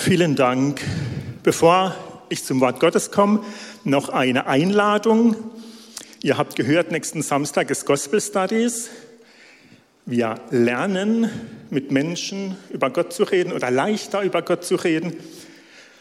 Vielen 0.00 0.34
Dank. 0.34 0.80
Bevor 1.42 1.94
ich 2.30 2.42
zum 2.42 2.62
Wort 2.62 2.80
Gottes 2.80 3.10
komme, 3.10 3.44
noch 3.84 4.08
eine 4.08 4.46
Einladung. 4.46 5.36
Ihr 6.22 6.38
habt 6.38 6.56
gehört, 6.56 6.90
nächsten 6.90 7.20
Samstag 7.20 7.68
ist 7.68 7.84
Gospel 7.84 8.18
Studies. 8.18 8.88
Wir 10.06 10.36
lernen, 10.50 11.28
mit 11.68 11.90
Menschen 11.90 12.56
über 12.70 12.88
Gott 12.88 13.12
zu 13.12 13.24
reden 13.24 13.52
oder 13.52 13.70
leichter 13.70 14.22
über 14.22 14.40
Gott 14.40 14.64
zu 14.64 14.76
reden. 14.76 15.12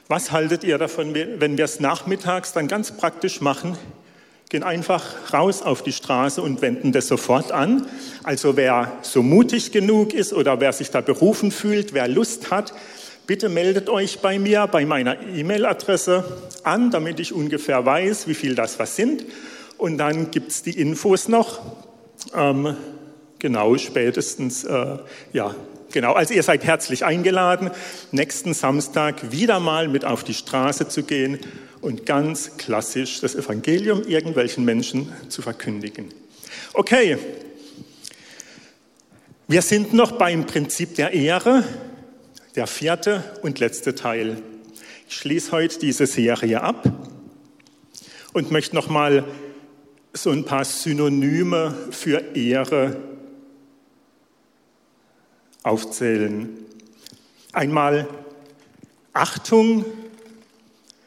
Was 0.07 0.31
haltet 0.31 0.63
ihr 0.63 0.77
davon, 0.77 1.13
wenn 1.13 1.57
wir 1.57 1.65
es 1.65 1.81
nachmittags 1.81 2.53
dann 2.53 2.69
ganz 2.69 2.95
praktisch 2.95 3.41
machen? 3.41 3.77
Gehen 4.47 4.63
einfach 4.63 5.33
raus 5.33 5.61
auf 5.61 5.83
die 5.83 5.91
Straße 5.91 6.41
und 6.41 6.61
wenden 6.61 6.93
das 6.93 7.09
sofort 7.09 7.51
an. 7.51 7.85
Also 8.23 8.55
wer 8.55 8.93
so 9.01 9.23
mutig 9.23 9.73
genug 9.73 10.13
ist 10.13 10.31
oder 10.31 10.61
wer 10.61 10.71
sich 10.71 10.89
da 10.89 11.01
berufen 11.01 11.51
fühlt, 11.51 11.93
wer 11.93 12.07
Lust 12.07 12.49
hat, 12.49 12.73
bitte 13.29 13.47
meldet 13.47 13.89
euch 13.89 14.21
bei 14.21 14.39
mir, 14.39 14.65
bei 14.65 14.87
meiner 14.87 15.21
E-Mail-Adresse 15.21 16.23
an, 16.63 16.89
damit 16.89 17.19
ich 17.19 17.31
ungefähr 17.31 17.85
weiß, 17.85 18.27
wie 18.27 18.33
viel 18.33 18.55
das 18.55 18.79
was 18.79 18.95
sind. 18.95 19.23
Und 19.77 19.99
dann 19.99 20.31
gibt 20.31 20.49
es 20.49 20.63
die 20.63 20.81
Infos 20.81 21.27
noch. 21.27 21.61
Ähm, 22.35 22.75
genau, 23.37 23.77
spätestens, 23.77 24.63
äh, 24.63 24.97
ja, 25.31 25.53
genau. 25.91 26.13
Also 26.13 26.33
ihr 26.33 26.41
seid 26.41 26.63
herzlich 26.63 27.05
eingeladen, 27.05 27.69
nächsten 28.11 28.55
Samstag 28.55 29.31
wieder 29.31 29.59
mal 29.59 29.87
mit 29.89 30.05
auf 30.05 30.23
die 30.23 30.33
Straße 30.33 30.87
zu 30.87 31.03
gehen 31.03 31.37
und 31.81 32.07
ganz 32.07 32.57
klassisch 32.57 33.21
das 33.21 33.35
Evangelium 33.35 34.07
irgendwelchen 34.07 34.65
Menschen 34.65 35.13
zu 35.27 35.43
verkündigen. 35.43 36.05
Okay, 36.73 37.19
wir 39.47 39.61
sind 39.61 39.93
noch 39.93 40.13
beim 40.13 40.47
Prinzip 40.47 40.95
der 40.95 41.13
Ehre 41.13 41.63
der 42.59 42.67
vierte 42.67 43.23
und 43.41 43.59
letzte 43.59 43.95
Teil. 43.95 44.35
Ich 45.07 45.15
schließe 45.15 45.53
heute 45.53 45.79
diese 45.79 46.05
Serie 46.05 46.59
ab 46.59 46.91
und 48.33 48.51
möchte 48.51 48.75
noch 48.75 48.89
mal 48.89 49.23
so 50.11 50.31
ein 50.31 50.43
paar 50.43 50.65
Synonyme 50.65 51.73
für 51.91 52.35
Ehre 52.35 52.97
aufzählen. 55.63 56.49
Einmal 57.53 58.09
Achtung, 59.13 59.85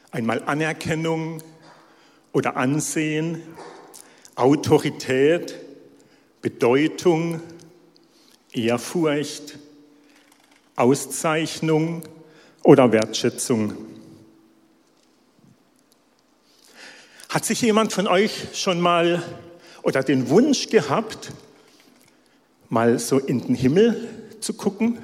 einmal 0.09 0.41
Anerkennung 0.47 1.43
oder 2.31 2.57
Ansehen, 2.57 3.43
Autorität, 4.33 5.53
Bedeutung, 6.41 7.43
Ehrfurcht, 8.53 9.59
Auszeichnung 10.75 12.03
oder 12.63 12.91
Wertschätzung. 12.91 13.75
Hat 17.29 17.45
sich 17.45 17.61
jemand 17.61 17.93
von 17.93 18.07
euch 18.07 18.47
schon 18.53 18.79
mal 18.79 19.23
oder 19.83 20.03
den 20.03 20.29
Wunsch 20.29 20.69
gehabt, 20.69 21.31
mal 22.69 22.97
so 22.99 23.19
in 23.19 23.41
den 23.41 23.55
Himmel 23.55 24.09
zu 24.39 24.53
gucken 24.53 24.97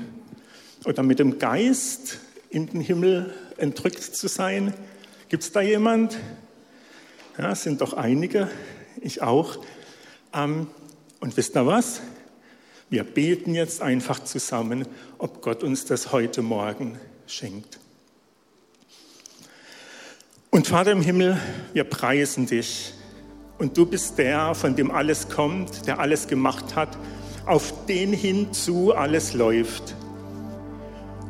oder 0.85 1.03
mit 1.03 1.19
dem 1.19 1.39
Geist 1.39 2.19
in 2.49 2.67
den 2.67 2.81
Himmel 2.81 3.33
entrückt 3.57 4.03
zu 4.03 4.27
sein? 4.27 4.73
Gibt 5.27 5.43
es 5.43 5.51
da 5.51 5.61
jemand? 5.61 6.17
Ja, 7.37 7.53
sind 7.55 7.81
doch 7.81 7.93
einige, 7.93 8.49
ich 9.01 9.21
auch. 9.21 9.57
Ähm, 10.33 10.67
und 11.19 11.37
wisst 11.37 11.55
ihr 11.55 11.65
was? 11.65 12.01
Wir 12.91 13.03
beten 13.03 13.53
jetzt 13.53 13.83
einfach 13.83 14.23
zusammen, 14.23 14.87
ob 15.19 15.43
Gott 15.43 15.63
uns 15.63 15.85
das 15.85 16.11
heute 16.11 16.41
Morgen 16.41 16.97
schenkt. 17.27 17.79
Und 20.49 20.67
Vater 20.67 20.91
im 20.91 21.03
Himmel, 21.03 21.37
wir 21.73 21.83
preisen 21.83 22.47
dich. 22.47 22.95
Und 23.59 23.77
du 23.77 23.85
bist 23.85 24.17
der, 24.17 24.55
von 24.55 24.75
dem 24.75 24.89
alles 24.89 25.29
kommt, 25.29 25.85
der 25.85 25.99
alles 25.99 26.27
gemacht 26.27 26.75
hat, 26.75 26.97
auf 27.45 27.85
den 27.85 28.11
hinzu 28.11 28.95
alles 28.95 29.35
läuft. 29.35 29.95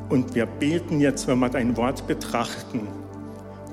Und 0.07 0.35
wir 0.35 0.45
beten 0.45 1.01
jetzt, 1.01 1.27
wenn 1.27 1.39
wir 1.39 1.49
dein 1.49 1.75
Wort 1.75 2.07
betrachten, 2.07 2.87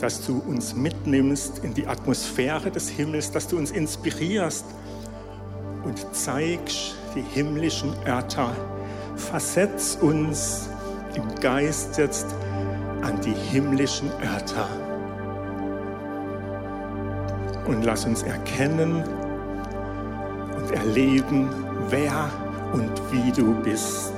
dass 0.01 0.27
du 0.27 0.39
uns 0.41 0.75
mitnimmst 0.75 1.61
in 1.61 1.73
die 1.73 1.87
Atmosphäre 1.87 2.73
des 2.73 2.89
Himmels, 2.89 3.31
dass 3.31 3.47
du 3.47 3.57
uns 3.57 3.71
inspirierst 3.71 4.65
und 5.87 6.15
zeigst, 6.15 6.97
die 7.15 7.23
himmlischen 7.23 7.95
Örter. 8.07 8.51
Versetz 9.15 9.97
uns 10.01 10.69
im 11.15 11.35
Geist 11.41 11.97
jetzt 11.97 12.27
an 13.03 13.21
die 13.21 13.33
himmlischen 13.33 14.11
Örter. 14.23 14.69
Und 17.67 17.85
lass 17.85 18.05
uns 18.05 18.23
erkennen 18.23 19.05
und 20.57 20.71
erleben, 20.73 21.49
wer 21.89 22.31
und 22.73 22.93
wie 23.11 23.33
du 23.33 23.55
bist. 23.63 24.13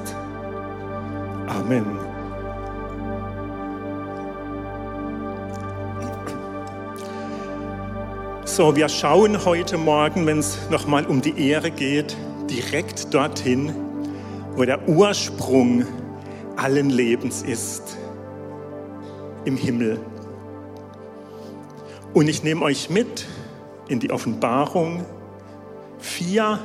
Amen. 1.47 2.08
So, 8.59 8.75
wir 8.75 8.89
schauen 8.89 9.45
heute 9.45 9.79
Morgen, 9.79 10.27
wenn 10.27 10.41
es 10.41 10.59
nochmal 10.69 11.07
um 11.07 11.23
die 11.23 11.49
Ehre 11.49 11.71
geht, 11.71 12.17
direkt 12.51 13.15
dorthin, 13.15 13.73
wo 14.57 14.65
der 14.65 14.89
Ursprung 14.89 15.87
allen 16.57 16.91
Lebens 16.91 17.43
ist, 17.43 17.97
im 19.45 19.57
Himmel. 19.57 20.01
Und 22.15 22.27
ich 22.27 22.43
nehme 22.43 22.63
euch 22.63 22.91
mit 22.91 23.27
in 23.87 24.01
die 24.01 24.11
Offenbarung 24.11 25.07
4 26.01 26.59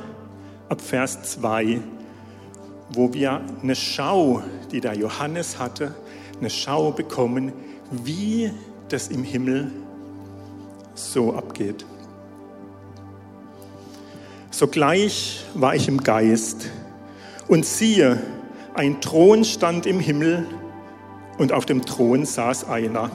ab 0.70 0.80
Vers 0.80 1.22
2, 1.22 1.80
wo 2.90 3.14
wir 3.14 3.40
eine 3.62 3.76
Schau, 3.76 4.42
die 4.72 4.80
der 4.80 4.94
Johannes 4.94 5.60
hatte, 5.60 5.94
eine 6.40 6.50
Schau 6.50 6.90
bekommen, 6.90 7.52
wie 7.92 8.50
das 8.88 9.06
im 9.06 9.22
Himmel 9.22 9.70
so 10.94 11.34
abgeht. 11.34 11.84
Sogleich 14.50 15.44
war 15.54 15.74
ich 15.74 15.88
im 15.88 16.02
Geist 16.02 16.70
und 17.48 17.66
siehe, 17.66 18.20
ein 18.74 19.00
Thron 19.00 19.44
stand 19.44 19.86
im 19.86 20.00
Himmel 20.00 20.46
und 21.38 21.52
auf 21.52 21.66
dem 21.66 21.84
Thron 21.84 22.24
saß 22.24 22.68
einer. 22.68 23.10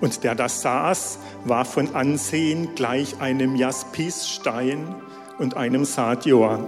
Und 0.00 0.24
der 0.24 0.34
da 0.34 0.48
saß, 0.48 1.18
war 1.44 1.64
von 1.64 1.94
Ansehen 1.94 2.74
gleich 2.74 3.20
einem 3.20 3.56
Jaspisstein 3.56 4.94
und 5.38 5.56
einem 5.56 5.84
Sadior. 5.84 6.66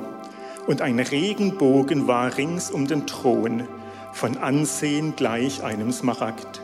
Und 0.67 0.81
ein 0.81 0.99
Regenbogen 0.99 2.07
war 2.07 2.37
rings 2.37 2.71
um 2.71 2.87
den 2.87 3.07
Thron, 3.07 3.69
von 4.13 4.39
Ansehen 4.39 5.15
gleich 5.17 5.63
einem 5.63 5.93
Smaragd. 5.93 6.63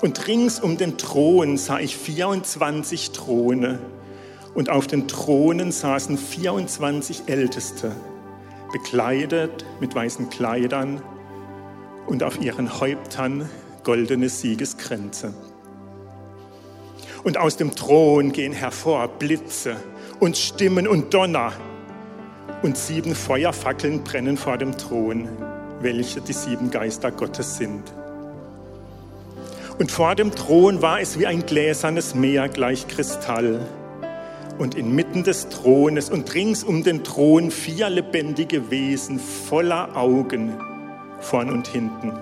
Und 0.00 0.26
rings 0.26 0.60
um 0.60 0.78
den 0.78 0.96
Thron 0.96 1.58
sah 1.58 1.78
ich 1.78 1.96
24 1.96 3.10
Throne 3.10 3.78
und 4.54 4.70
auf 4.70 4.86
den 4.86 5.08
Thronen 5.08 5.72
saßen 5.72 6.16
24 6.16 7.24
Älteste, 7.26 7.92
bekleidet 8.72 9.66
mit 9.78 9.94
weißen 9.94 10.30
Kleidern 10.30 11.02
und 12.06 12.22
auf 12.22 12.40
ihren 12.40 12.80
Häuptern 12.80 13.48
goldene 13.84 14.30
Siegeskränze. 14.30 15.34
Und 17.22 17.36
aus 17.36 17.58
dem 17.58 17.74
Thron 17.74 18.32
gehen 18.32 18.54
hervor 18.54 19.06
Blitze 19.06 19.76
und 20.18 20.38
Stimmen 20.38 20.88
und 20.88 21.12
Donner. 21.12 21.52
Und 22.62 22.78
sieben 22.78 23.14
Feuerfackeln 23.14 24.02
brennen 24.02 24.38
vor 24.38 24.56
dem 24.56 24.76
Thron, 24.76 25.28
welche 25.80 26.22
die 26.22 26.32
sieben 26.32 26.70
Geister 26.70 27.10
Gottes 27.10 27.58
sind. 27.58 27.82
Und 29.80 29.90
vor 29.90 30.14
dem 30.14 30.30
Thron 30.34 30.82
war 30.82 31.00
es 31.00 31.18
wie 31.18 31.26
ein 31.26 31.46
gläsernes 31.46 32.14
Meer 32.14 32.50
gleich 32.50 32.86
Kristall. 32.86 33.66
Und 34.58 34.74
inmitten 34.74 35.24
des 35.24 35.48
Thrones 35.48 36.10
und 36.10 36.34
rings 36.34 36.62
um 36.62 36.84
den 36.84 37.02
Thron 37.02 37.50
vier 37.50 37.88
lebendige 37.88 38.70
Wesen 38.70 39.18
voller 39.18 39.96
Augen 39.96 40.52
vorn 41.20 41.48
und 41.48 41.66
hinten. 41.66 42.12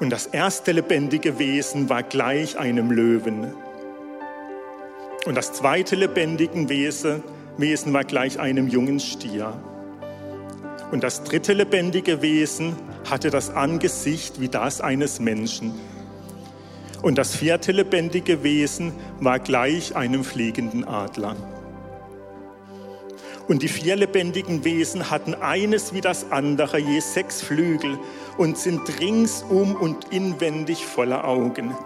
Und 0.00 0.10
das 0.10 0.26
erste 0.26 0.72
lebendige 0.72 1.38
Wesen 1.38 1.88
war 1.88 2.02
gleich 2.02 2.58
einem 2.58 2.90
Löwen. 2.90 3.54
Und 5.26 5.36
das 5.36 5.52
zweite 5.52 5.94
lebendige 5.94 6.68
Wesen, 6.68 7.22
war 7.94 8.02
gleich 8.02 8.40
einem 8.40 8.66
jungen 8.66 8.98
Stier. 8.98 9.54
Und 10.90 11.02
das 11.02 11.24
dritte 11.24 11.52
lebendige 11.52 12.22
Wesen 12.22 12.76
hatte 13.10 13.30
das 13.30 13.50
Angesicht 13.50 14.40
wie 14.40 14.48
das 14.48 14.80
eines 14.80 15.20
Menschen. 15.20 15.74
Und 17.02 17.18
das 17.18 17.36
vierte 17.36 17.72
lebendige 17.72 18.42
Wesen 18.42 18.92
war 19.20 19.38
gleich 19.38 19.94
einem 19.96 20.24
fliegenden 20.24 20.84
Adler. 20.84 21.36
Und 23.46 23.62
die 23.62 23.68
vier 23.68 23.96
lebendigen 23.96 24.64
Wesen 24.64 25.10
hatten 25.10 25.34
eines 25.34 25.92
wie 25.92 26.00
das 26.00 26.30
andere, 26.32 26.78
je 26.78 27.00
sechs 27.00 27.42
Flügel, 27.42 27.98
und 28.38 28.56
sind 28.56 29.00
ringsum 29.00 29.76
und 29.76 30.12
inwendig 30.12 30.86
voller 30.86 31.26
Augen. 31.26 31.76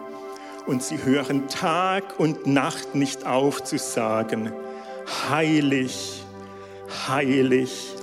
Und 0.66 0.82
sie 0.84 1.02
hören 1.02 1.48
Tag 1.48 2.20
und 2.20 2.46
Nacht 2.46 2.94
nicht 2.94 3.26
auf 3.26 3.64
zu 3.64 3.76
sagen, 3.76 4.52
heilig, 5.30 6.22
heilig, 7.08 7.94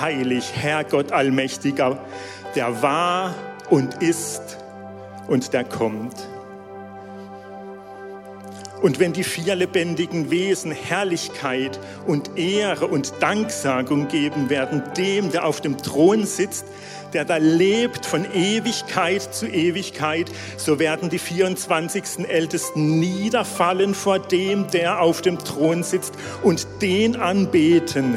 heilig, 0.00 0.52
Herr 0.54 0.84
Gott 0.84 1.12
Allmächtiger, 1.12 1.98
der 2.54 2.82
war 2.82 3.34
und 3.70 4.02
ist 4.02 4.58
und 5.28 5.52
der 5.52 5.64
kommt. 5.64 6.28
Und 8.82 8.98
wenn 8.98 9.12
die 9.12 9.22
vier 9.22 9.54
lebendigen 9.54 10.32
Wesen 10.32 10.72
Herrlichkeit 10.72 11.78
und 12.04 12.36
Ehre 12.36 12.88
und 12.88 13.12
Danksagung 13.20 14.08
geben 14.08 14.50
werden, 14.50 14.82
dem, 14.96 15.30
der 15.30 15.46
auf 15.46 15.60
dem 15.60 15.78
Thron 15.78 16.26
sitzt, 16.26 16.66
der 17.12 17.24
da 17.24 17.36
lebt 17.36 18.04
von 18.04 18.26
Ewigkeit 18.34 19.22
zu 19.22 19.46
Ewigkeit, 19.46 20.30
so 20.56 20.80
werden 20.80 21.10
die 21.10 21.20
24 21.20 22.28
Ältesten 22.28 22.98
niederfallen 22.98 23.94
vor 23.94 24.18
dem, 24.18 24.68
der 24.68 25.00
auf 25.00 25.22
dem 25.22 25.38
Thron 25.38 25.84
sitzt 25.84 26.14
und 26.42 26.66
den 26.80 27.14
anbeten, 27.14 28.16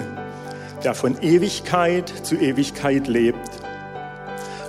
der 0.84 0.94
von 0.94 1.22
Ewigkeit 1.22 2.10
zu 2.24 2.36
Ewigkeit 2.36 3.08
lebt 3.08 3.50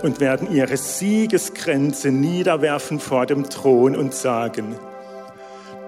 und 0.03 0.21
werden 0.21 0.53
ihre 0.53 0.77
Siegesgrenze 0.77 2.11
niederwerfen 2.11 3.01
vor 3.01 3.27
dem 3.27 3.49
Thron 3.49 3.97
und 3.97 4.15
sagen, 4.15 4.77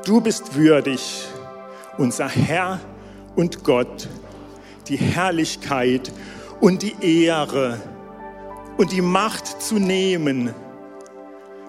Du 0.04 0.20
bist 0.22 0.54
würdig, 0.54 1.26
unser 1.98 2.28
Herr 2.28 2.80
und 3.36 3.62
Gott, 3.62 4.08
die 4.88 4.96
Herrlichkeit 4.96 6.10
und 6.60 6.82
die 6.82 6.96
Ehre 7.26 7.78
und 8.78 8.92
die 8.92 9.02
Macht 9.02 9.60
zu 9.60 9.74
nehmen, 9.74 10.54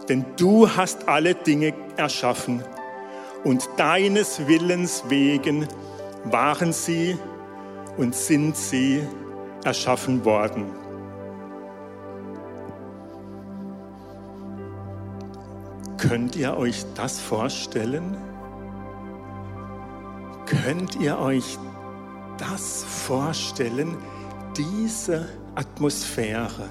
denn 0.07 0.25
du 0.37 0.69
hast 0.69 1.09
alle 1.09 1.35
Dinge 1.35 1.73
erschaffen 1.97 2.63
und 3.43 3.67
deines 3.77 4.47
Willens 4.47 5.03
wegen 5.09 5.67
waren 6.23 6.71
sie 6.71 7.17
und 7.97 8.15
sind 8.15 8.55
sie 8.55 9.03
erschaffen 9.63 10.23
worden. 10.25 10.65
Könnt 15.97 16.35
ihr 16.35 16.55
euch 16.57 16.85
das 16.95 17.19
vorstellen? 17.19 18.17
Könnt 20.45 20.95
ihr 20.95 21.19
euch 21.19 21.57
das 22.37 22.83
vorstellen, 22.83 23.97
diese 24.55 25.27
Atmosphäre 25.55 26.69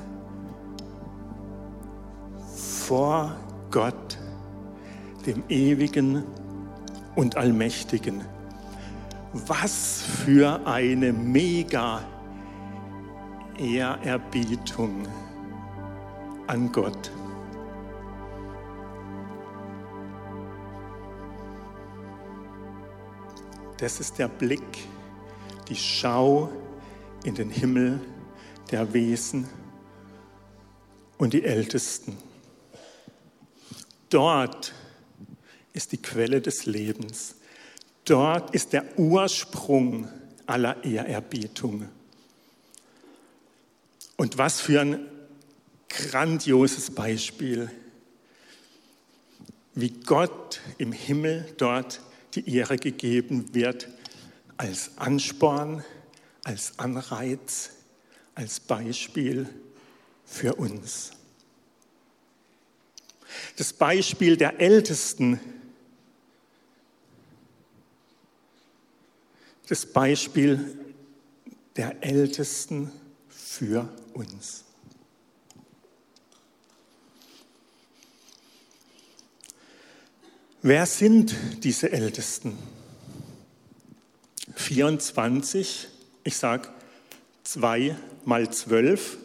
vor 2.87 3.37
Gott, 3.71 4.19
dem 5.27 5.45
Ewigen 5.49 6.25
und 7.15 7.37
Allmächtigen? 7.37 8.25
Was 9.33 10.03
für 10.03 10.67
eine 10.67 11.13
mega 11.13 12.03
Ehrerbietung 13.59 15.07
an 16.47 16.73
Gott. 16.73 17.11
Das 23.77 24.01
ist 24.01 24.19
der 24.19 24.29
Blick, 24.29 24.89
die 25.69 25.77
Schau 25.77 26.51
in 27.25 27.35
den 27.35 27.51
Himmel 27.51 28.01
der 28.71 28.93
Wesen 28.93 29.47
und 31.19 31.33
die 31.33 31.45
Ältesten. 31.45 32.17
Dort 34.09 34.73
ist 35.75 35.93
die 35.93 36.01
Quelle 36.01 36.41
des 36.41 36.67
Lebens. 36.67 37.38
Dort 38.09 38.55
ist 38.55 38.73
der 38.73 38.99
Ursprung 38.99 40.09
aller 40.47 40.83
Ehrerbietung. 40.83 41.89
Und 44.17 44.39
was 44.39 44.63
für 44.63 44.81
ein 44.81 45.07
grandioses 45.91 46.91
Beispiel, 46.91 47.71
wie 49.75 49.91
Gott 49.91 50.61
im 50.79 50.93
Himmel 50.93 51.53
dort 51.59 52.01
die 52.35 52.51
Ehre 52.51 52.79
gegeben 52.79 53.55
wird 53.55 53.89
als 54.57 54.93
Ansporn, 54.97 55.85
als 56.45 56.79
Anreiz, 56.79 57.73
als 58.35 58.59
Beispiel 58.59 59.51
für 60.25 60.55
uns. 60.55 61.11
Das 63.57 63.75
Beispiel 63.75 64.39
der 64.39 64.61
Ältesten, 64.61 65.39
das 69.69 69.85
Beispiel 69.85 70.77
der 71.77 72.03
Ältesten 72.03 72.91
für 73.29 73.89
uns. 74.15 74.65
Wer 80.63 80.87
sind 80.87 81.35
diese 81.63 81.93
Ältesten? 81.93 82.59
24, 84.57 85.89
ich 86.25 86.37
sage 86.37 86.69
2 87.45 87.97
mal 88.25 88.51
12. 88.51 89.19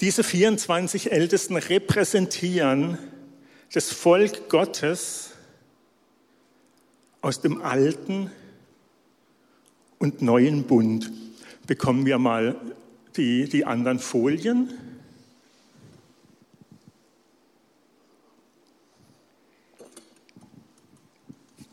Diese 0.00 0.22
24 0.22 1.12
Ältesten 1.12 1.56
repräsentieren 1.56 2.98
das 3.72 3.90
Volk 3.90 4.50
Gottes 4.50 5.30
aus 7.22 7.40
dem 7.40 7.62
alten 7.62 8.30
und 9.98 10.22
neuen 10.22 10.64
Bund. 10.64 11.10
Bekommen 11.66 12.06
wir 12.06 12.18
mal 12.18 12.56
die, 13.16 13.48
die 13.48 13.64
anderen 13.64 13.98
Folien. 13.98 14.70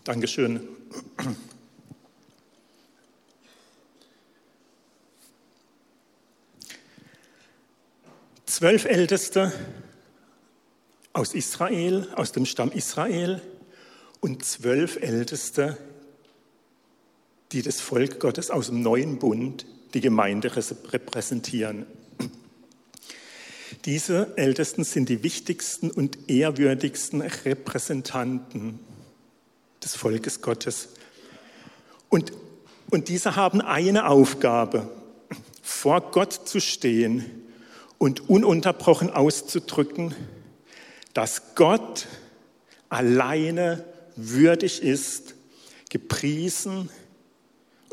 Dankeschön. 0.03 0.67
Zwölf 8.45 8.85
Älteste 8.85 9.51
aus 11.13 11.33
Israel, 11.33 12.07
aus 12.15 12.31
dem 12.31 12.45
Stamm 12.45 12.71
Israel 12.71 13.41
und 14.19 14.43
zwölf 14.43 14.97
Älteste, 15.01 15.77
die 17.53 17.61
das 17.61 17.79
Volk 17.79 18.19
Gottes 18.19 18.49
aus 18.49 18.67
dem 18.67 18.81
neuen 18.81 19.19
Bund, 19.19 19.65
die 19.93 20.01
Gemeinde 20.01 20.51
repräsentieren. 20.55 21.85
Diese 23.85 24.33
Ältesten 24.37 24.83
sind 24.83 25.07
die 25.09 25.23
wichtigsten 25.23 25.91
und 25.91 26.29
ehrwürdigsten 26.29 27.21
Repräsentanten 27.21 28.79
des 29.83 29.95
Volkes 29.95 30.41
Gottes. 30.41 30.89
Und, 32.09 32.33
und 32.89 33.09
diese 33.09 33.35
haben 33.35 33.61
eine 33.61 34.07
Aufgabe, 34.07 34.89
vor 35.61 36.11
Gott 36.11 36.33
zu 36.47 36.59
stehen 36.59 37.25
und 37.97 38.29
ununterbrochen 38.29 39.11
auszudrücken, 39.11 40.15
dass 41.13 41.55
Gott 41.55 42.07
alleine 42.89 43.85
würdig 44.15 44.81
ist, 44.81 45.35
gepriesen 45.89 46.89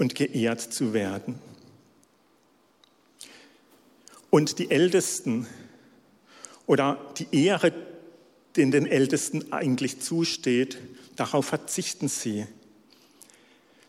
und 0.01 0.17
geehrt 0.17 0.61
zu 0.61 0.93
werden. 0.93 1.39
Und 4.31 4.59
die 4.59 4.73
Ältesten 4.73 5.47
oder 6.67 6.99
die 7.19 7.29
Ehre, 7.31 7.73
die 8.57 8.69
den 8.69 8.87
Ältesten 8.87 9.53
eigentlich 9.53 10.01
zusteht, 10.01 10.79
Darauf 11.21 11.45
verzichten 11.45 12.09
sie. 12.09 12.47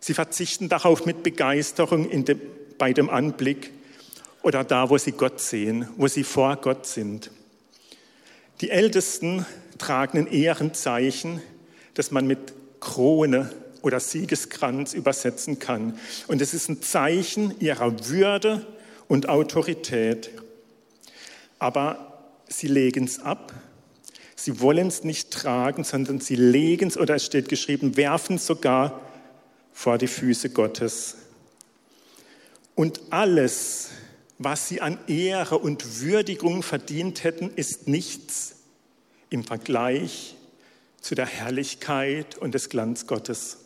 Sie 0.01 0.13
verzichten 0.13 0.67
darauf 0.67 1.05
mit 1.05 1.23
Begeisterung 1.23 2.09
dem, 2.25 2.41
bei 2.77 2.91
dem 2.91 3.09
Anblick 3.09 3.71
oder 4.41 4.65
da, 4.65 4.89
wo 4.89 4.97
sie 4.97 5.13
Gott 5.13 5.39
sehen, 5.39 5.87
wo 5.95 6.09
sie 6.09 6.25
vor 6.25 6.57
Gott 6.57 6.85
sind. 6.85 7.31
Die 8.59 8.69
Ältesten 8.69 9.45
tragen 9.77 10.17
ein 10.17 10.27
Ehrenzeichen, 10.27 11.41
das 11.93 12.11
man 12.11 12.27
mit 12.27 12.51
Krone 12.81 13.49
oder 13.81 13.99
Siegeskranz 13.99 14.93
übersetzen 14.93 15.59
kann. 15.59 15.97
Und 16.27 16.41
es 16.41 16.53
ist 16.53 16.69
ein 16.69 16.81
Zeichen 16.81 17.59
ihrer 17.59 18.07
Würde 18.07 18.65
und 19.07 19.29
Autorität. 19.29 20.29
Aber 21.59 22.23
sie 22.47 22.67
legen 22.67 23.05
es 23.05 23.19
ab 23.19 23.53
Sie 24.41 24.59
wollen 24.59 24.87
es 24.87 25.03
nicht 25.03 25.29
tragen, 25.29 25.83
sondern 25.83 26.19
sie 26.19 26.35
legen 26.35 26.87
es, 26.87 26.97
oder 26.97 27.13
es 27.13 27.25
steht 27.25 27.47
geschrieben, 27.47 27.95
werfen 27.95 28.39
sogar 28.39 28.99
vor 29.71 29.99
die 29.99 30.07
Füße 30.07 30.49
Gottes 30.49 31.17
Und 32.73 33.01
alles, 33.11 33.89
was 34.39 34.67
sie 34.67 34.81
an 34.81 34.97
Ehre 35.05 35.59
und 35.59 36.01
Würdigung 36.01 36.63
verdient 36.63 37.23
hätten, 37.23 37.51
ist 37.55 37.87
nichts 37.87 38.55
im 39.29 39.43
Vergleich 39.43 40.35
zu 40.99 41.13
der 41.13 41.27
Herrlichkeit 41.27 42.35
und 42.39 42.55
des 42.55 42.69
Glanz 42.69 43.05
Gottes. 43.05 43.57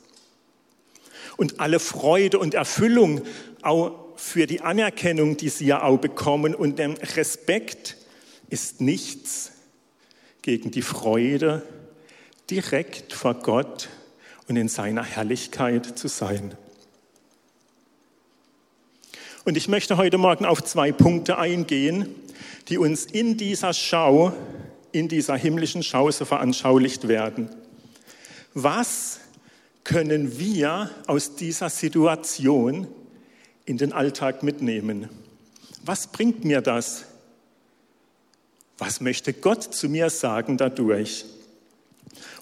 Und 1.38 1.60
alle 1.60 1.79
Freude 1.79 2.39
und 2.39 2.53
Erfüllung 2.53 3.22
auch 3.62 3.91
für 4.15 4.48
die 4.48 4.62
Anerkennung, 4.62 5.38
die 5.38 5.50
sie 5.50 5.65
ja 5.65 5.84
auch 5.84 5.98
bekommen 5.98 6.55
und 6.55 6.79
den 6.79 6.94
Respekt 6.94 7.98
ist 8.50 8.82
nichts 8.82 9.51
gegen 10.41 10.72
die 10.72 10.82
Freude, 10.82 11.63
direkt 12.50 13.13
vor 13.13 13.34
Gott 13.34 13.89
und 14.48 14.55
in 14.55 14.67
seiner 14.67 15.03
Herrlichkeit 15.03 15.98
zu 15.98 16.08
sein. 16.08 16.55
Und 19.44 19.58
ich 19.58 19.67
möchte 19.67 19.98
heute 19.98 20.17
Morgen 20.17 20.46
auf 20.46 20.63
zwei 20.63 20.91
Punkte 20.91 21.38
eingehen, 21.38 22.15
die 22.67 22.77
uns 22.77 23.05
in 23.05 23.38
dieser 23.38 23.74
Schau, 23.74 24.34
in 24.91 25.08
dieser 25.08 25.36
himmlischen 25.36 25.84
Schau 25.84 26.10
so 26.10 26.25
veranschaulicht 26.25 27.08
werden. 27.08 27.50
Was 28.53 29.20
können 29.86 30.38
wir 30.38 30.89
aus 31.08 31.36
dieser 31.36 31.70
Situation 31.70 32.88
in 33.65 33.77
den 33.77 33.94
Alltag 33.94 34.44
mitnehmen? 34.44 35.08
Was 35.86 36.08
bringt 36.08 36.44
mir 36.44 36.60
das? 36.60 37.06
Was 38.77 39.00
möchte 39.00 39.32
Gott 39.32 39.63
zu 39.63 39.88
mir 39.88 40.10
sagen 40.10 40.58
dadurch? 40.58 41.24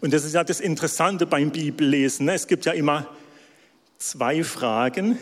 Und 0.01 0.13
das 0.13 0.23
ist 0.23 0.33
ja 0.33 0.43
das 0.43 0.61
Interessante 0.61 1.25
beim 1.25 1.51
Bibellesen. 1.51 2.25
Ne? 2.25 2.33
Es 2.33 2.47
gibt 2.47 2.65
ja 2.65 2.71
immer 2.71 3.07
zwei 3.97 4.43
Fragen. 4.43 5.19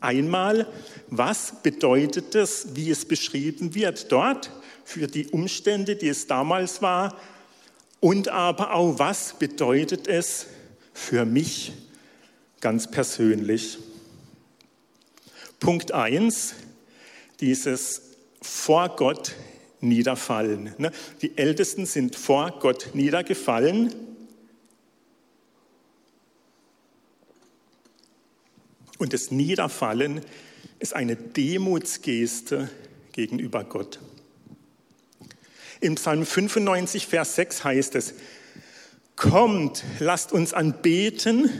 Einmal, 0.00 0.66
was 1.08 1.62
bedeutet 1.62 2.34
es, 2.34 2.74
wie 2.74 2.90
es 2.90 3.04
beschrieben 3.04 3.74
wird 3.74 4.10
dort 4.10 4.50
für 4.84 5.06
die 5.06 5.28
Umstände, 5.28 5.94
die 5.94 6.08
es 6.08 6.26
damals 6.26 6.82
war? 6.82 7.16
Und 8.00 8.28
aber 8.28 8.74
auch, 8.74 8.98
was 8.98 9.34
bedeutet 9.34 10.08
es 10.08 10.48
für 10.92 11.24
mich 11.24 11.72
ganz 12.60 12.90
persönlich? 12.90 13.78
Punkt 15.60 15.92
1, 15.92 16.54
dieses 17.40 18.02
vor 18.40 18.96
Gott 18.96 19.34
niederfallen. 19.80 20.74
Ne? 20.78 20.92
Die 21.20 21.36
Ältesten 21.36 21.86
sind 21.86 22.16
vor 22.16 22.58
Gott 22.60 22.90
niedergefallen. 22.94 23.94
Und 28.98 29.12
das 29.12 29.30
Niederfallen 29.30 30.20
ist 30.78 30.94
eine 30.94 31.16
Demutsgeste 31.16 32.70
gegenüber 33.12 33.64
Gott. 33.64 33.98
Im 35.80 35.96
Psalm 35.96 36.24
95, 36.24 37.08
Vers 37.08 37.34
6 37.34 37.64
heißt 37.64 37.94
es, 37.96 38.14
Kommt, 39.16 39.84
lasst 39.98 40.32
uns 40.32 40.52
anbeten 40.54 41.50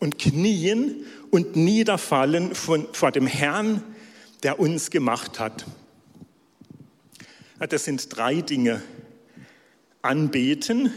und 0.00 0.18
knien 0.18 1.04
und 1.30 1.56
niederfallen 1.56 2.54
von, 2.54 2.86
vor 2.92 3.10
dem 3.10 3.26
Herrn, 3.26 3.82
der 4.42 4.60
uns 4.60 4.90
gemacht 4.90 5.40
hat. 5.40 5.66
Das 7.58 7.84
sind 7.84 8.16
drei 8.16 8.40
Dinge. 8.40 8.82
Anbeten, 10.02 10.92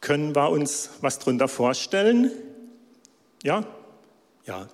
können 0.00 0.34
wir 0.34 0.50
uns 0.50 0.90
was 1.00 1.18
darunter 1.18 1.48
vorstellen? 1.48 2.30
Ja? 3.42 3.66
Ja. 4.46 4.68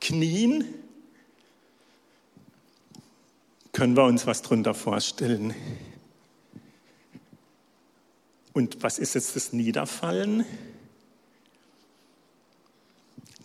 Knien, 0.00 0.64
können 3.72 3.96
wir 3.96 4.04
uns 4.04 4.26
was 4.26 4.42
darunter 4.42 4.74
vorstellen? 4.74 5.54
Und 8.52 8.82
was 8.82 8.98
ist 8.98 9.14
jetzt 9.14 9.34
das 9.36 9.52
Niederfallen? 9.52 10.44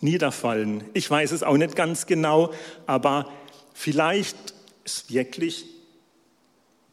Niederfallen. 0.00 0.84
Ich 0.94 1.10
weiß 1.10 1.32
es 1.32 1.42
auch 1.42 1.56
nicht 1.56 1.74
ganz 1.74 2.06
genau, 2.06 2.52
aber 2.86 3.30
vielleicht 3.74 4.54
ist 4.84 5.12
wirklich 5.12 5.66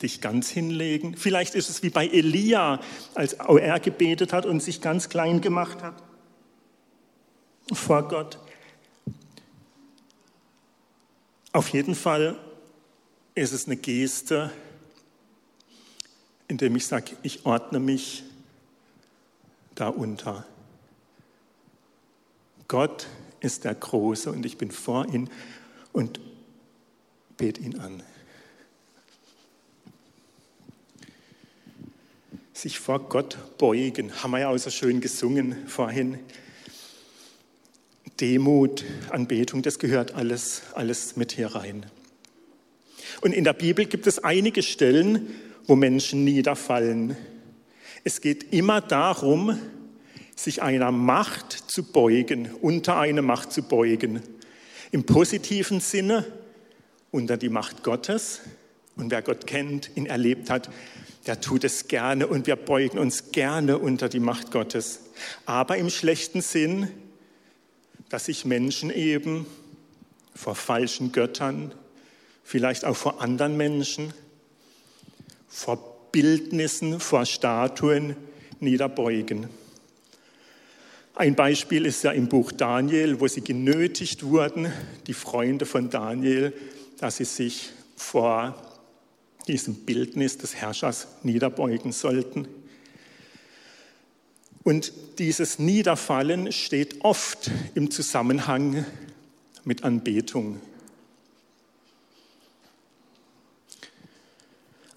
dich 0.02 0.22
ganz 0.22 0.50
hinlegen. 0.50 1.16
Vielleicht 1.16 1.56
ist 1.56 1.70
es 1.70 1.84
wie 1.84 1.90
bei 1.90 2.08
Elia, 2.08 2.80
als 3.14 3.34
er 3.34 3.80
gebetet 3.80 4.34
hat 4.34 4.46
und 4.46 4.62
sich 4.62 4.82
ganz 4.82 5.10
klein 5.10 5.42
gemacht 5.42 5.82
hat 5.82 6.02
vor 7.74 8.08
Gott. 8.08 8.38
Auf 11.52 11.70
jeden 11.70 11.96
Fall 11.96 12.38
ist 13.34 13.54
es 13.54 13.66
eine 13.66 13.78
Geste, 13.78 14.52
indem 16.48 16.76
ich 16.76 16.88
sage, 16.88 17.16
ich 17.24 17.46
ordne 17.46 17.80
mich 17.80 18.24
darunter. 19.76 20.46
Gott 22.68 23.08
ist 23.40 23.64
der 23.64 23.76
Große 23.76 24.32
und 24.32 24.46
ich 24.46 24.58
bin 24.58 24.72
vor 24.72 25.08
ihm 25.14 25.28
und 25.92 26.20
bete 27.38 27.62
ihn 27.62 27.80
an. 27.80 28.02
Sich 32.54 32.80
vor 32.80 33.00
Gott 33.10 33.38
beugen, 33.58 34.12
haben 34.24 34.32
wir 34.32 34.40
ja 34.40 34.50
auch 34.50 34.58
so 34.58 34.70
schön 34.70 35.02
gesungen 35.02 35.68
vorhin. 35.68 36.20
Demut, 38.20 38.86
Anbetung, 39.10 39.62
das 39.62 39.78
gehört 39.78 40.16
alles, 40.16 40.62
alles 40.74 41.18
mit 41.18 41.34
hier 41.34 41.48
rein. 41.48 41.86
Und 43.22 43.34
in 43.34 43.44
der 43.44 43.54
Bibel 43.54 43.86
gibt 43.86 44.08
es 44.08 44.24
einige 44.24 44.64
Stellen, 44.64 45.28
wo 45.68 45.76
Menschen 45.76 46.24
niederfallen. 46.24 47.16
Es 48.04 48.22
geht 48.22 48.54
immer 48.54 48.82
darum, 48.82 49.60
sich 50.36 50.62
einer 50.62 50.92
Macht 50.92 51.52
zu 51.52 51.84
beugen, 51.84 52.50
unter 52.62 52.98
eine 52.98 53.22
Macht 53.22 53.52
zu 53.52 53.64
beugen. 53.64 54.22
Im 54.92 55.06
positiven 55.06 55.80
Sinne 55.80 56.26
unter 57.12 57.38
die 57.38 57.50
Macht 57.50 57.84
Gottes. 57.84 58.42
Und 58.96 59.12
wer 59.12 59.22
Gott 59.22 59.48
kennt, 59.48 59.92
ihn 59.96 60.06
erlebt 60.06 60.50
hat, 60.50 60.70
der 61.26 61.42
tut 61.42 61.64
es 61.64 61.88
gerne 61.88 62.28
und 62.28 62.46
wir 62.46 62.56
beugen 62.56 63.00
uns 63.00 63.32
gerne 63.32 63.78
unter 63.80 64.10
die 64.10 64.20
Macht 64.20 64.52
Gottes. 64.52 65.00
Aber 65.46 65.78
im 65.78 65.90
schlechten 65.90 66.42
Sinn, 66.42 66.90
dass 68.10 68.26
sich 68.26 68.46
Menschen 68.46 68.92
eben 68.92 69.48
vor 70.36 70.56
falschen 70.56 71.12
Göttern, 71.12 71.74
vielleicht 72.44 72.86
auch 72.86 72.96
vor 72.96 73.22
anderen 73.22 73.58
Menschen, 73.58 74.14
vor 75.56 76.10
Bildnissen, 76.12 77.00
vor 77.00 77.26
Statuen 77.26 78.18
niederbeugen. 78.60 79.48
Ein 81.16 81.34
Beispiel 81.34 81.86
ist 81.86 82.04
ja 82.04 82.12
im 82.12 82.28
Buch 82.28 82.52
Daniel, 82.52 83.22
wo 83.22 83.28
sie 83.28 83.40
genötigt 83.40 84.24
wurden, 84.24 84.72
die 85.08 85.14
Freunde 85.14 85.66
von 85.66 85.90
Daniel, 85.90 86.52
dass 86.98 87.18
sie 87.18 87.26
sich 87.26 87.70
vor 87.96 88.54
diesem 89.48 89.76
Bildnis 89.76 90.38
des 90.38 90.56
Herrschers 90.56 91.08
niederbeugen 91.24 91.94
sollten. 91.94 92.50
Und 94.64 94.92
dieses 95.20 95.58
Niederfallen 95.58 96.52
steht 96.52 97.06
oft 97.06 97.50
im 97.76 97.92
Zusammenhang 97.92 98.86
mit 99.64 99.86
Anbetung. 99.86 100.60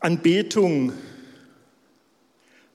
Anbetung, 0.00 0.92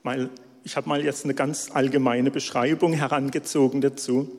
weil 0.02 0.28
ich 0.62 0.76
habe 0.76 0.88
mal 0.88 1.02
jetzt 1.02 1.24
eine 1.24 1.34
ganz 1.34 1.70
allgemeine 1.72 2.30
Beschreibung 2.30 2.92
herangezogen 2.92 3.80
dazu. 3.80 4.30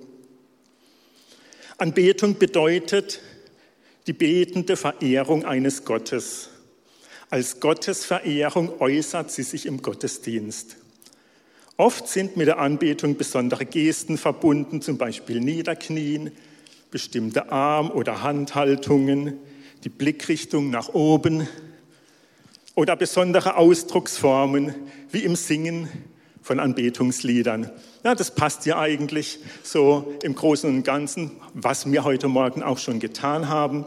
Anbetung 1.78 2.38
bedeutet 2.38 3.22
die 4.06 4.14
betende 4.14 4.78
Verehrung 4.78 5.46
eines 5.46 5.84
Gottes. 5.84 6.50
Als 7.32 7.60
Gottesverehrung 7.60 8.80
äußert 8.80 9.32
sie 9.32 9.44
sich 9.44 9.66
im 9.66 9.82
Gottesdienst. 9.82 10.78
Oft 11.78 12.08
sind 12.08 12.38
mit 12.38 12.48
der 12.48 12.60
Anbetung 12.60 13.18
besondere 13.18 13.66
Gesten 13.66 14.18
verbunden, 14.18 14.82
zum 14.82 14.98
Beispiel 15.00 15.40
Niederknien, 15.40 16.32
bestimmte 16.92 17.52
Arm- 17.52 17.92
oder 17.92 18.22
Handhaltungen, 18.22 19.40
die 19.84 19.90
Blickrichtung 19.90 20.70
nach 20.70 20.90
oben 20.90 21.48
oder 22.76 22.96
besondere 22.96 23.56
Ausdrucksformen 23.56 24.76
wie 25.10 25.24
im 25.24 25.36
Singen 25.36 25.90
von 26.42 26.60
Anbetungsliedern. 26.60 27.72
Ja, 28.04 28.14
das 28.14 28.36
passt 28.36 28.66
ja 28.68 28.78
eigentlich 28.78 29.40
so 29.64 30.14
im 30.22 30.36
Großen 30.36 30.70
und 30.70 30.84
Ganzen, 30.84 31.32
was 31.54 31.92
wir 31.92 32.04
heute 32.04 32.28
Morgen 32.28 32.62
auch 32.62 32.78
schon 32.78 33.00
getan 33.00 33.50
haben. 33.50 33.86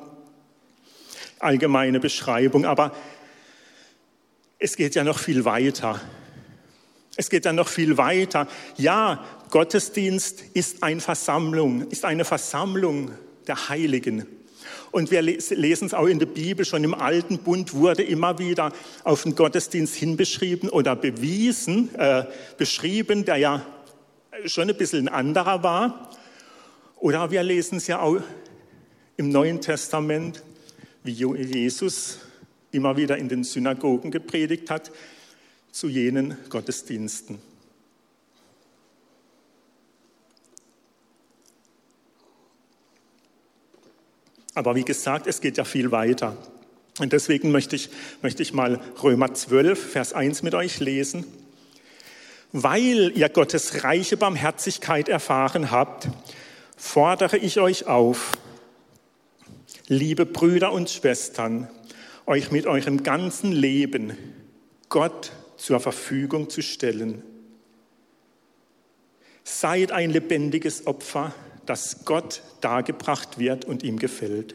Allgemeine 1.38 2.00
Beschreibung, 2.00 2.64
aber 2.64 2.92
es 4.58 4.74
geht 4.74 4.96
ja 4.96 5.04
noch 5.04 5.18
viel 5.18 5.44
weiter. 5.44 6.00
Es 7.14 7.30
geht 7.30 7.44
ja 7.44 7.52
noch 7.52 7.68
viel 7.68 7.96
weiter. 7.96 8.48
Ja, 8.76 9.24
Gottesdienst 9.50 10.42
ist 10.54 10.82
eine 10.82 11.00
Versammlung, 11.00 11.82
ist 11.90 12.04
eine 12.04 12.24
Versammlung 12.24 13.12
der 13.46 13.68
Heiligen. 13.68 14.26
Und 14.90 15.10
wir 15.10 15.22
lesen 15.22 15.86
es 15.86 15.94
auch 15.94 16.06
in 16.06 16.18
der 16.18 16.26
Bibel, 16.26 16.64
schon 16.64 16.84
im 16.84 16.94
Alten 16.94 17.38
Bund 17.38 17.74
wurde 17.74 18.02
immer 18.02 18.38
wieder 18.38 18.72
auf 19.04 19.22
den 19.22 19.34
Gottesdienst 19.34 19.94
hinbeschrieben 19.94 20.68
oder 20.68 20.96
bewiesen, 20.96 21.94
äh, 21.94 22.24
beschrieben, 22.56 23.24
der 23.24 23.36
ja 23.36 23.66
schon 24.46 24.68
ein 24.68 24.76
bisschen 24.76 25.08
ein 25.08 25.14
anderer 25.14 25.62
war. 25.62 26.10
Oder 26.96 27.30
wir 27.30 27.42
lesen 27.42 27.78
es 27.78 27.86
ja 27.86 28.00
auch 28.00 28.20
im 29.16 29.30
Neuen 29.30 29.60
Testament, 29.60 30.42
wie 31.04 31.12
Jesus 31.12 32.18
immer 32.70 32.96
wieder 32.96 33.16
in 33.16 33.28
den 33.28 33.44
Synagogen 33.44 34.10
gepredigt 34.10 34.70
hat, 34.70 34.90
zu 35.70 35.88
jenen 35.88 36.36
Gottesdiensten. 36.48 37.38
Aber 44.58 44.74
wie 44.74 44.84
gesagt, 44.84 45.28
es 45.28 45.40
geht 45.40 45.56
ja 45.56 45.62
viel 45.62 45.92
weiter. 45.92 46.36
Und 46.98 47.12
deswegen 47.12 47.52
möchte 47.52 47.76
ich, 47.76 47.90
möchte 48.22 48.42
ich 48.42 48.52
mal 48.52 48.80
Römer 49.00 49.32
12, 49.32 49.92
Vers 49.92 50.12
1 50.12 50.42
mit 50.42 50.52
euch 50.56 50.80
lesen. 50.80 51.24
Weil 52.50 53.12
ihr 53.14 53.28
Gottes 53.28 53.84
reiche 53.84 54.16
Barmherzigkeit 54.16 55.08
erfahren 55.08 55.70
habt, 55.70 56.08
fordere 56.76 57.36
ich 57.36 57.60
euch 57.60 57.86
auf, 57.86 58.32
liebe 59.86 60.26
Brüder 60.26 60.72
und 60.72 60.90
Schwestern, 60.90 61.68
euch 62.26 62.50
mit 62.50 62.66
eurem 62.66 63.04
ganzen 63.04 63.52
Leben 63.52 64.18
Gott 64.88 65.30
zur 65.56 65.78
Verfügung 65.78 66.50
zu 66.50 66.62
stellen. 66.62 67.22
Seid 69.44 69.92
ein 69.92 70.10
lebendiges 70.10 70.88
Opfer, 70.88 71.32
das 71.68 72.04
Gott 72.04 72.42
dargebracht 72.60 73.38
wird 73.38 73.64
und 73.64 73.82
ihm 73.82 73.98
gefällt. 73.98 74.54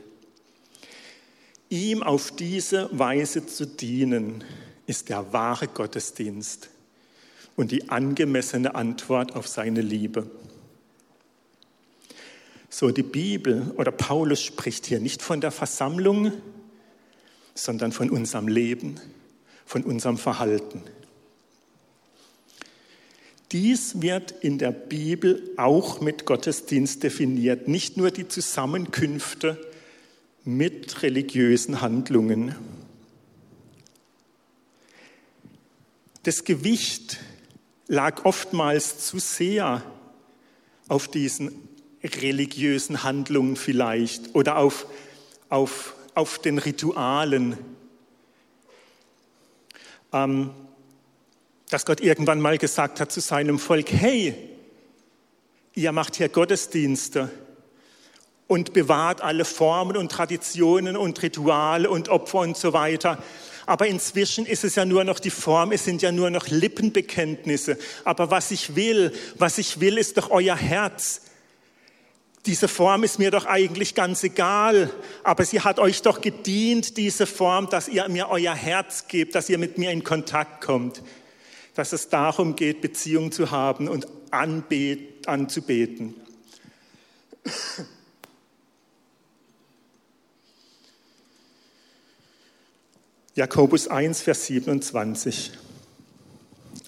Ihm 1.70 2.03
auf 2.03 2.32
diese 2.32 2.89
Weise 2.91 3.46
zu 3.46 3.65
dienen, 3.65 4.43
ist 4.86 5.10
der 5.10 5.32
wahre 5.32 5.67
Gottesdienst 5.67 6.70
und 7.55 7.72
die 7.72 7.89
angemessene 7.89 8.75
Antwort 8.75 9.36
auf 9.36 9.48
seine 9.48 9.82
Liebe. 9.82 10.29
So 12.70 12.89
die 12.89 13.03
Bibel 13.03 13.72
oder 13.77 13.91
Paulus 13.91 14.41
spricht 14.41 14.88
hier 14.88 15.00
nicht 15.00 15.22
von 15.22 15.39
der 15.39 15.51
Versammlung, 15.51 16.34
sondern 17.53 17.91
von 17.91 18.10
unserem 18.10 18.48
Leben, 18.48 19.00
von 19.65 19.84
unserem 19.84 20.17
Verhalten. 20.17 20.82
Dies 23.53 24.01
wird 24.01 24.31
in 24.31 24.57
der 24.57 24.72
Bibel 24.72 25.51
auch 25.57 26.01
mit 26.01 26.25
Gottesdienst 26.25 27.03
definiert, 27.03 27.67
nicht 27.67 27.98
nur 27.98 28.10
die 28.10 28.27
Zusammenkünfte 28.27 29.63
mit 30.43 31.03
religiösen 31.03 31.79
Handlungen. 31.79 32.55
Das 36.24 36.45
Gewicht 36.45 37.19
lag 37.88 38.25
oftmals 38.25 39.05
zu 39.05 39.19
sehr 39.19 39.83
auf 40.88 41.07
diesen 41.07 41.51
religiösen 42.03 43.03
Handlungen 43.03 43.55
vielleicht 43.55 44.33
oder 44.33 44.57
auf, 44.57 44.88
auf, 45.50 45.93
auf 46.15 46.39
den 46.39 46.57
Ritualen. 46.57 47.55
Ähm, 50.12 50.50
dass 51.74 51.88
Gott 51.88 52.01
irgendwann 52.01 52.39
mal 52.39 52.60
gesagt 52.60 53.00
hat 53.00 53.12
zu 53.12 53.20
seinem 53.20 53.58
Volk, 53.58 53.92
hey, 53.92 54.36
ihr 55.74 55.92
macht 55.92 56.15
hier 56.15 56.30
Gottesdienste 56.30 57.31
und 58.46 58.74
bewahrt 58.74 59.22
alle 59.22 59.44
Formen 59.44 59.98
und 59.98 60.12
Traditionen 60.12 60.96
und 60.96 61.20
Rituale 61.24 61.90
und 61.90 62.09
Opfer 62.09 62.40
und 62.40 62.57
so 62.57 62.74
weiter. 62.74 63.18
Aber 63.66 63.88
inzwischen 63.88 64.46
ist 64.46 64.64
es 64.64 64.75
ja 64.75 64.86
nur 64.86 65.03
noch 65.03 65.20
die 65.20 65.31
Form, 65.31 65.72
es 65.72 65.83
sind 65.83 66.03
ja 66.03 66.12
nur 66.12 66.29
noch 66.29 66.48
Lippenbekenntnisse. 66.48 67.79
Aber 68.03 68.29
was 68.29 68.51
ich 68.51 68.75
will, 68.75 69.12
was 69.40 69.57
ich 69.57 69.79
will, 69.79 69.98
ist 69.98 70.18
doch 70.18 70.29
euer 70.29 70.55
Herz. 70.55 71.22
Diese 72.46 72.68
Form 72.68 73.03
ist 73.03 73.18
mir 73.18 73.31
doch 73.31 73.48
eigentlich 73.48 73.96
ganz 73.96 74.24
egal, 74.24 74.92
aber 75.24 75.44
sie 75.44 75.62
hat 75.62 75.79
euch 75.79 76.03
doch 76.03 76.22
gedient, 76.22 76.98
diese 76.98 77.25
Form, 77.25 77.68
dass 77.68 77.88
ihr 77.88 78.07
mir 78.09 78.29
euer 78.29 78.53
Herz 78.53 79.07
gebt, 79.07 79.33
dass 79.33 79.50
ihr 79.50 79.57
mit 79.57 79.79
mir 79.79 79.90
in 79.90 80.03
Kontakt 80.03 80.64
kommt 80.64 81.01
dass 81.75 81.94
es 81.94 82.09
darum 82.09 82.55
geht, 82.55 82.81
Beziehung 82.81 83.31
zu 83.31 83.51
haben 83.51 83.88
und 83.88 84.07
anzubeten. 84.31 86.16
Jakobus 93.36 93.88
1, 93.88 94.22
Vers 94.22 94.46
27. 94.46 95.53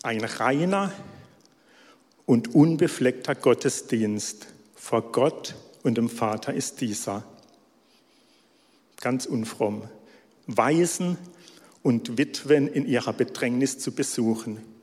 Ein 0.04 0.24
reiner 0.24 0.92
und 2.28 2.54
unbefleckter 2.54 3.34
Gottesdienst 3.34 4.46
vor 4.76 5.12
Gott 5.12 5.56
und 5.82 5.98
dem 5.98 6.10
Vater 6.10 6.54
ist 6.54 6.82
dieser. 6.82 7.24
Ganz 9.02 9.26
unfromm. 9.26 9.90
Waisen 10.46 11.18
und 11.82 12.20
Witwen 12.20 12.68
in 12.68 12.86
ihrer 12.86 13.14
Bedrängnis 13.14 13.80
zu 13.80 13.92
besuchen 13.92 14.75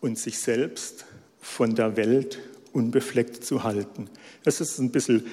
und 0.00 0.18
sich 0.18 0.38
selbst 0.38 1.04
von 1.40 1.74
der 1.74 1.96
Welt 1.96 2.38
unbefleckt 2.72 3.44
zu 3.44 3.64
halten. 3.64 4.08
Das 4.44 4.60
ist 4.60 4.78
ein 4.78 4.90
bisschen 4.90 5.26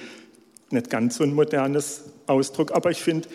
nicht 0.70 0.90
ganz 0.90 1.16
so 1.16 1.24
ein 1.24 1.32
modernes 1.32 2.04
Ausdruck, 2.26 2.72
aber 2.72 2.90
ich 2.90 3.00
finde, 3.00 3.28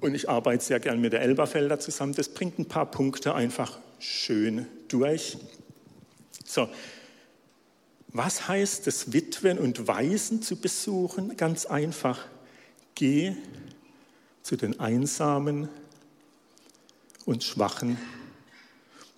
und 0.00 0.14
ich 0.14 0.28
arbeite 0.28 0.62
sehr 0.62 0.80
gern 0.80 1.00
mit 1.00 1.12
der 1.12 1.22
Elberfelder 1.22 1.80
zusammen, 1.80 2.14
das 2.14 2.28
bringt 2.28 2.58
ein 2.58 2.66
paar 2.66 2.90
Punkte 2.90 3.34
einfach 3.34 3.78
schön 3.98 4.66
durch. 4.88 5.38
So, 6.44 6.68
was 8.08 8.46
heißt 8.46 8.86
es, 8.86 9.12
Witwen 9.12 9.58
und 9.58 9.88
Waisen 9.88 10.42
zu 10.42 10.56
besuchen? 10.56 11.36
Ganz 11.36 11.66
einfach, 11.66 12.20
geh 12.94 13.34
zu 14.42 14.56
den 14.56 14.78
Einsamen 14.78 15.68
und 17.24 17.42
Schwachen 17.42 17.98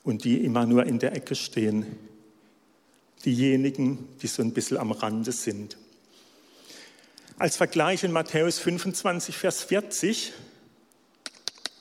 und 0.06 0.22
die 0.22 0.44
immer 0.44 0.66
nur 0.66 0.86
in 0.86 1.00
der 1.00 1.14
Ecke 1.14 1.34
stehen. 1.34 1.84
Diejenigen, 3.24 4.08
die 4.22 4.28
so 4.28 4.40
ein 4.40 4.52
bisschen 4.52 4.76
am 4.76 4.92
Rande 4.92 5.32
sind. 5.32 5.76
Als 7.38 7.56
Vergleich 7.56 8.04
in 8.04 8.12
Matthäus 8.12 8.60
25, 8.60 9.36
Vers 9.36 9.64
40, 9.64 10.32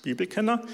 Bibelkenner, 0.01 0.65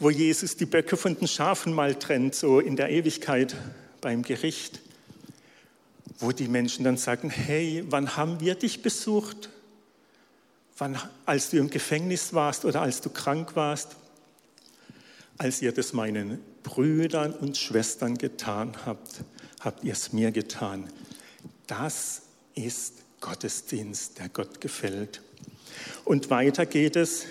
wo 0.00 0.08
Jesus 0.08 0.56
die 0.56 0.64
Böcke 0.64 0.96
von 0.96 1.14
den 1.16 1.28
Schafen 1.28 1.74
mal 1.74 1.96
trennt, 1.96 2.34
so 2.34 2.60
in 2.60 2.76
der 2.76 2.88
Ewigkeit 2.88 3.54
beim 4.00 4.22
Gericht, 4.22 4.80
wo 6.18 6.32
die 6.32 6.48
Menschen 6.48 6.82
dann 6.82 6.96
sagen, 6.96 7.28
hey, 7.28 7.84
wann 7.90 8.16
haben 8.16 8.40
wir 8.40 8.54
dich 8.54 8.80
besucht? 8.80 9.50
Wann, 10.78 10.98
als 11.26 11.50
du 11.50 11.58
im 11.58 11.68
Gefängnis 11.68 12.32
warst 12.32 12.64
oder 12.64 12.80
als 12.80 13.02
du 13.02 13.10
krank 13.10 13.54
warst? 13.54 13.96
Als 15.36 15.60
ihr 15.60 15.72
das 15.72 15.92
meinen 15.92 16.53
Brüdern 16.64 17.32
und 17.32 17.56
Schwestern 17.56 18.18
getan 18.18 18.72
habt, 18.84 19.22
habt 19.60 19.84
ihr 19.84 19.92
es 19.92 20.12
mir 20.12 20.32
getan. 20.32 20.90
Das 21.68 22.22
ist 22.56 22.94
Gottesdienst, 23.20 24.18
der 24.18 24.28
Gott 24.28 24.60
gefällt. 24.60 25.22
Und 26.04 26.30
weiter 26.30 26.66
geht 26.66 26.96
es, 26.96 27.26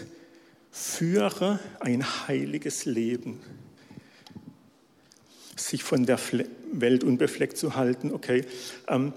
führe 0.71 1.59
ein 1.79 2.03
heiliges 2.27 2.85
Leben. 2.85 3.41
Sich 5.55 5.83
von 5.83 6.05
der 6.05 6.19
Welt 6.71 7.03
unbefleckt 7.03 7.57
zu 7.57 7.75
halten, 7.75 8.11
okay. 8.11 8.45
Ähm, 8.87 9.13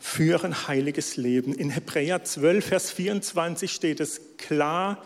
führe 0.00 0.46
ein 0.46 0.68
heiliges 0.68 1.16
Leben. 1.16 1.52
In 1.52 1.70
Hebräer 1.70 2.22
12, 2.22 2.64
Vers 2.64 2.90
24 2.92 3.72
steht 3.72 4.00
es 4.00 4.20
klar 4.38 5.04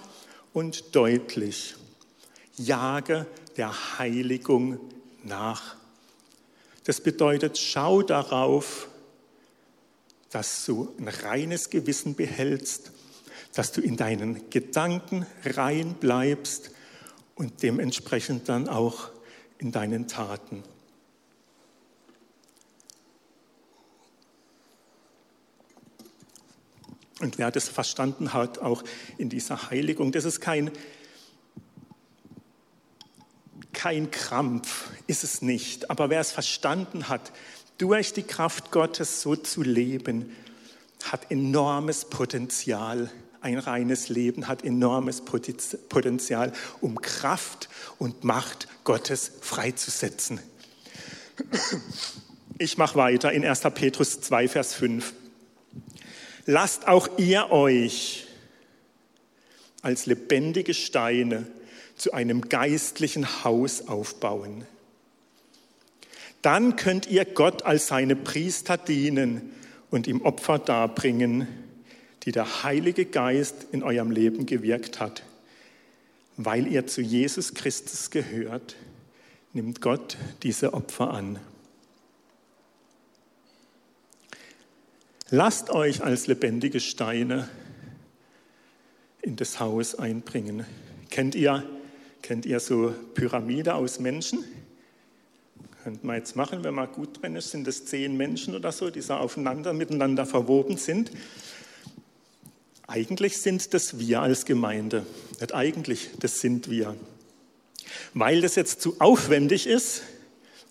und 0.53 0.95
deutlich. 0.95 1.77
Jage 2.57 3.27
der 3.57 3.99
Heiligung 3.99 4.79
nach. 5.25 5.77
Das 6.85 7.01
bedeutet, 7.01 7.59
schau 7.59 8.03
darauf, 8.03 8.89
dass 10.31 10.65
du 10.65 10.95
ein 10.99 11.09
reines 11.09 11.71
Gewissen 11.71 12.15
behältst, 12.15 12.93
dass 13.55 13.73
du 13.73 13.81
in 13.81 13.97
deinen 13.97 14.49
Gedanken 14.51 15.27
rein 15.45 15.95
bleibst 15.95 16.71
und 17.35 17.63
dementsprechend 17.63 18.49
dann 18.49 18.69
auch 18.69 19.11
in 19.59 19.73
deinen 19.73 20.07
Taten. 20.07 20.63
Und 27.21 27.37
wer 27.37 27.51
das 27.51 27.69
verstanden 27.69 28.33
hat, 28.33 28.59
auch 28.59 28.83
in 29.19 29.29
dieser 29.29 29.71
Heiligung, 29.71 30.11
das 30.11 30.25
ist 30.25 30.41
kein 30.41 30.71
kein 33.73 34.11
Krampf, 34.11 34.91
ist 35.07 35.25
es 35.25 35.43
nicht. 35.43 35.91
Aber 35.91 36.11
wer 36.11 36.21
es 36.21 36.33
verstanden 36.33 37.09
hat, 37.09 37.33
durch 37.79 38.13
die 38.13 38.23
Kraft 38.23 38.71
Gottes 38.71 39.23
so 39.23 39.37
zu 39.37 39.63
leben, 39.63 40.37
hat 41.05 41.31
enormes 41.31 42.05
Potenzial. 42.05 43.11
Ein 43.41 43.59
reines 43.59 44.11
Leben 44.11 44.49
hat 44.49 44.65
enormes 44.65 45.23
Potenzial, 45.23 46.53
um 46.83 47.01
Kraft 47.01 47.71
und 47.99 48.23
Macht 48.23 48.69
Gottes 48.85 49.33
freizusetzen. 49.41 50.41
Ich 52.59 52.77
mache 52.77 52.97
weiter 52.97 53.33
in 53.33 53.47
1. 53.47 53.61
Petrus 53.75 54.21
2, 54.21 54.49
Vers 54.49 54.75
5. 54.75 55.15
Lasst 56.45 56.87
auch 56.87 57.09
ihr 57.19 57.51
euch 57.51 58.27
als 59.81 60.05
lebendige 60.05 60.75
Steine 60.75 61.47
zu 62.01 62.15
einem 62.15 62.49
geistlichen 62.49 63.45
Haus 63.45 63.87
aufbauen. 63.87 64.65
Dann 66.41 66.77
könnt 66.77 67.07
ihr 67.07 67.27
Gott 67.27 67.65
als 67.65 67.89
seine 67.89 68.17
Priester 68.17 68.79
dienen 68.79 69.53
und 69.91 70.07
ihm 70.07 70.23
Opfer 70.23 70.59
darbringen, 70.59 71.47
die 72.23 72.33
der 72.33 72.63
Heilige 72.63 73.05
Geist 73.05 73.67
in 73.73 73.83
eurem 73.83 74.11
Leben 74.11 74.47
gewirkt 74.47 74.99
hat. 74.99 75.23
Weil 76.39 76.67
ihr 76.67 76.87
zu 76.87 77.03
Jesus 77.03 77.53
Christus 77.53 78.11
gehört, 78.11 78.77
nimmt 79.53 79.83
Gott 79.83 80.17
diese 80.43 80.73
Opfer 80.73 81.11
an. 81.11 81.39
Lasst 85.29 85.69
euch 85.69 86.03
als 86.03 86.27
lebendige 86.29 86.81
Steine 86.81 87.47
in 89.21 89.37
das 89.37 89.61
Haus 89.61 89.95
einbringen. 89.95 90.65
Kennt 91.11 91.35
ihr, 91.35 91.69
kennt 92.23 92.47
ihr 92.47 92.61
so 92.61 92.95
Pyramide 93.15 93.75
aus 93.75 93.99
Menschen? 93.99 94.45
Könnte 95.83 96.07
man 96.07 96.17
jetzt 96.17 96.37
machen, 96.37 96.63
wenn 96.63 96.75
man 96.75 96.93
gut 96.93 97.23
drin 97.23 97.37
ist, 97.37 97.51
sind 97.51 97.67
es 97.67 97.87
zehn 97.87 98.17
Menschen 98.17 98.55
oder 98.55 98.71
so, 98.71 98.91
die 98.91 99.01
so 99.01 99.15
aufeinander, 99.15 99.73
miteinander 99.73 100.27
verwoben 100.27 100.77
sind. 100.77 101.11
Eigentlich 102.87 103.39
sind 103.39 103.73
das 103.73 103.99
wir 103.99 104.21
als 104.21 104.45
Gemeinde. 104.45 105.07
Nicht 105.41 105.55
eigentlich, 105.55 106.11
das 106.19 106.41
sind 106.41 106.71
wir. 106.71 106.97
Weil 108.15 108.41
das 108.43 108.57
jetzt 108.57 108.83
zu 108.83 108.97
aufwendig 109.01 109.67
ist 109.67 110.03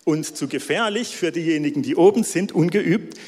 und 0.04 0.36
zu 0.36 0.46
gefährlich 0.46 1.16
für 1.16 1.32
diejenigen, 1.32 1.82
die 1.82 1.96
oben 1.96 2.22
sind, 2.22 2.52
ungeübt, 2.52 3.18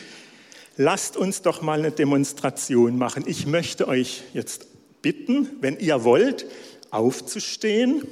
lasst 0.77 1.17
uns 1.17 1.43
doch 1.43 1.63
mal 1.63 1.81
eine 1.81 1.91
Demonstration 1.91 2.97
machen. 2.97 3.25
Ich 3.27 3.47
möchte 3.47 3.89
euch 3.89 4.23
jetzt 4.35 4.67
bitten, 5.03 5.49
wenn 5.61 5.79
ihr 5.79 6.05
wollt, 6.05 6.47
aufzustehen 6.93 8.07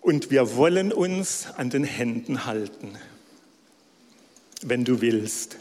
und 0.00 0.30
wir 0.30 0.56
wollen 0.56 0.92
uns 0.92 1.46
an 1.56 1.70
den 1.70 1.84
Händen 1.84 2.46
halten, 2.46 2.98
wenn 4.62 4.84
du 4.84 5.00
willst. 5.00 5.58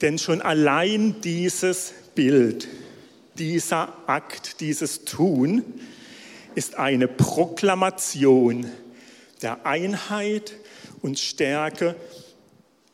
Denn 0.00 0.18
schon 0.18 0.40
allein 0.40 1.20
dieses 1.22 1.92
Bild, 2.14 2.68
dieser 3.38 3.92
Akt, 4.08 4.60
dieses 4.60 5.04
Tun 5.04 5.64
ist 6.54 6.76
eine 6.76 7.08
Proklamation 7.08 8.66
der 9.42 9.66
Einheit 9.66 10.54
und 11.02 11.18
Stärke 11.18 11.94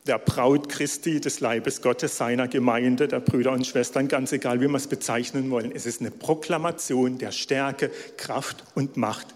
der 0.07 0.19
Braut 0.19 0.69
Christi, 0.69 1.21
des 1.21 1.41
Leibes 1.41 1.81
Gottes, 1.81 2.17
seiner 2.17 2.47
Gemeinde, 2.47 3.09
der 3.09 3.21
Brüder 3.21 3.53
und 3.53 3.67
Schwestern, 3.67 4.09
ganz 4.09 4.33
egal, 4.33 4.61
wie 4.61 4.69
wir 4.69 4.75
es 4.75 4.87
bezeichnen 4.87 5.51
wollen. 5.51 5.73
Es 5.75 5.87
ist 5.87 6.01
eine 6.01 6.11
Proklamation 6.11 7.19
der 7.19 7.33
Stärke, 7.33 7.91
Kraft 8.17 8.65
und 8.75 8.97
Macht 8.97 9.29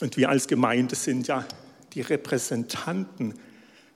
und 0.00 0.16
wir 0.16 0.28
als 0.28 0.46
Gemeinde 0.46 0.94
sind 0.94 1.26
ja 1.26 1.46
die 1.94 2.02
Repräsentanten 2.02 3.34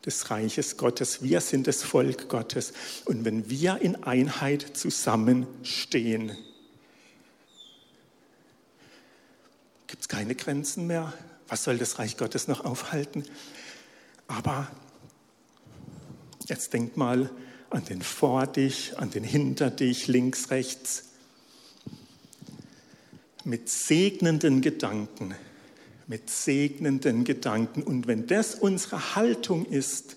des 0.04 0.30
Reiches 0.30 0.76
Gottes. 0.76 1.22
Wir 1.22 1.40
sind 1.40 1.66
das 1.66 1.82
Volk 1.82 2.28
Gottes. 2.28 2.72
Und 3.04 3.24
wenn 3.24 3.48
wir 3.48 3.80
in 3.80 4.02
Einheit 4.02 4.76
zusammenstehen, 4.76 6.36
gibt 9.86 10.02
es 10.02 10.08
keine 10.08 10.34
Grenzen 10.34 10.86
mehr. 10.86 11.12
Was 11.46 11.64
soll 11.64 11.78
das 11.78 11.98
Reich 11.98 12.16
Gottes 12.16 12.48
noch 12.48 12.64
aufhalten? 12.64 13.24
Aber 14.26 14.70
jetzt 16.48 16.72
denk 16.72 16.96
mal 16.96 17.30
an 17.70 17.84
den 17.84 18.02
vor 18.02 18.46
dich, 18.46 18.98
an 18.98 19.10
den 19.10 19.24
hinter 19.24 19.70
dich, 19.70 20.06
links, 20.06 20.50
rechts 20.50 21.04
mit 23.44 23.68
segnenden 23.68 24.60
Gedanken, 24.60 25.34
mit 26.06 26.30
segnenden 26.30 27.24
Gedanken. 27.24 27.82
Und 27.82 28.06
wenn 28.06 28.26
das 28.26 28.54
unsere 28.54 29.14
Haltung 29.14 29.66
ist, 29.66 30.16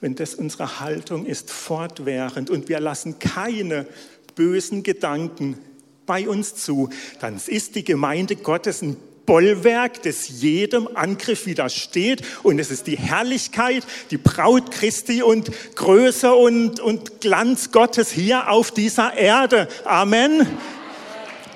wenn 0.00 0.14
das 0.14 0.34
unsere 0.34 0.80
Haltung 0.80 1.26
ist 1.26 1.50
fortwährend 1.50 2.50
und 2.50 2.68
wir 2.68 2.80
lassen 2.80 3.18
keine 3.18 3.86
bösen 4.34 4.82
Gedanken 4.82 5.58
bei 6.06 6.28
uns 6.28 6.54
zu, 6.54 6.90
dann 7.20 7.40
ist 7.46 7.74
die 7.74 7.84
Gemeinde 7.84 8.36
Gottes 8.36 8.82
ein 8.82 8.96
Bollwerk, 9.26 10.02
das 10.02 10.28
jedem 10.40 10.88
Angriff 10.94 11.46
widersteht. 11.46 12.22
Und 12.42 12.58
es 12.58 12.70
ist 12.70 12.86
die 12.86 12.98
Herrlichkeit, 12.98 13.84
die 14.10 14.16
Braut 14.16 14.70
Christi 14.70 15.22
und 15.22 15.50
Größe 15.74 16.34
und, 16.34 16.80
und 16.80 17.20
Glanz 17.20 17.72
Gottes 17.72 18.10
hier 18.10 18.50
auf 18.50 18.70
dieser 18.70 19.14
Erde. 19.14 19.68
Amen. 19.84 20.46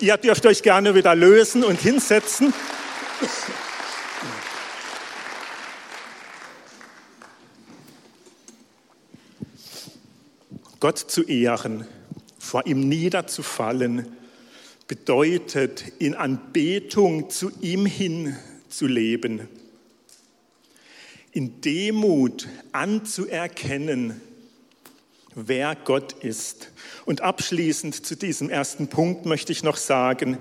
Ihr 0.01 0.17
dürft 0.17 0.47
euch 0.47 0.63
gerne 0.63 0.95
wieder 0.95 1.15
lösen 1.15 1.65
und 1.65 1.81
hinsetzen. 1.81 2.53
Gott 10.81 10.99
zu 10.99 11.25
ehren, 11.25 11.89
vor 12.39 12.67
ihm 12.67 12.89
niederzufallen, 12.89 14.17
bedeutet 14.89 15.85
in 15.99 16.15
Anbetung 16.15 17.29
zu 17.29 17.53
ihm 17.61 17.87
hin 17.87 18.37
zu 18.69 18.87
leben, 18.87 19.47
in 21.31 21.61
Demut 21.61 22.49
anzuerkennen, 22.73 24.21
wer 25.35 25.77
Gott 25.77 26.15
ist. 26.25 26.71
Und 27.05 27.21
abschließend 27.21 28.05
zu 28.05 28.17
diesem 28.17 28.49
ersten 28.49 28.89
Punkt 28.89 29.27
möchte 29.27 29.53
ich 29.53 29.63
noch 29.63 29.77
sagen, 29.77 30.39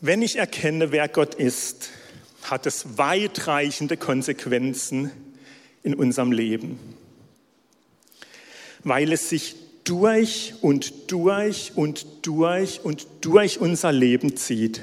wenn 0.00 0.22
ich 0.22 0.36
erkenne, 0.36 0.92
wer 0.92 1.08
Gott 1.08 1.34
ist, 1.34 1.90
hat 2.42 2.66
es 2.66 2.96
weitreichende 2.96 3.96
Konsequenzen 3.96 5.10
in 5.82 5.94
unserem 5.94 6.32
Leben, 6.32 6.78
weil 8.84 9.12
es 9.12 9.28
sich 9.28 9.56
durch 9.84 10.54
und 10.60 11.10
durch 11.10 11.72
und 11.74 12.06
durch 12.22 12.84
und 12.84 13.06
durch 13.20 13.60
unser 13.60 13.92
Leben 13.92 14.36
zieht. 14.36 14.80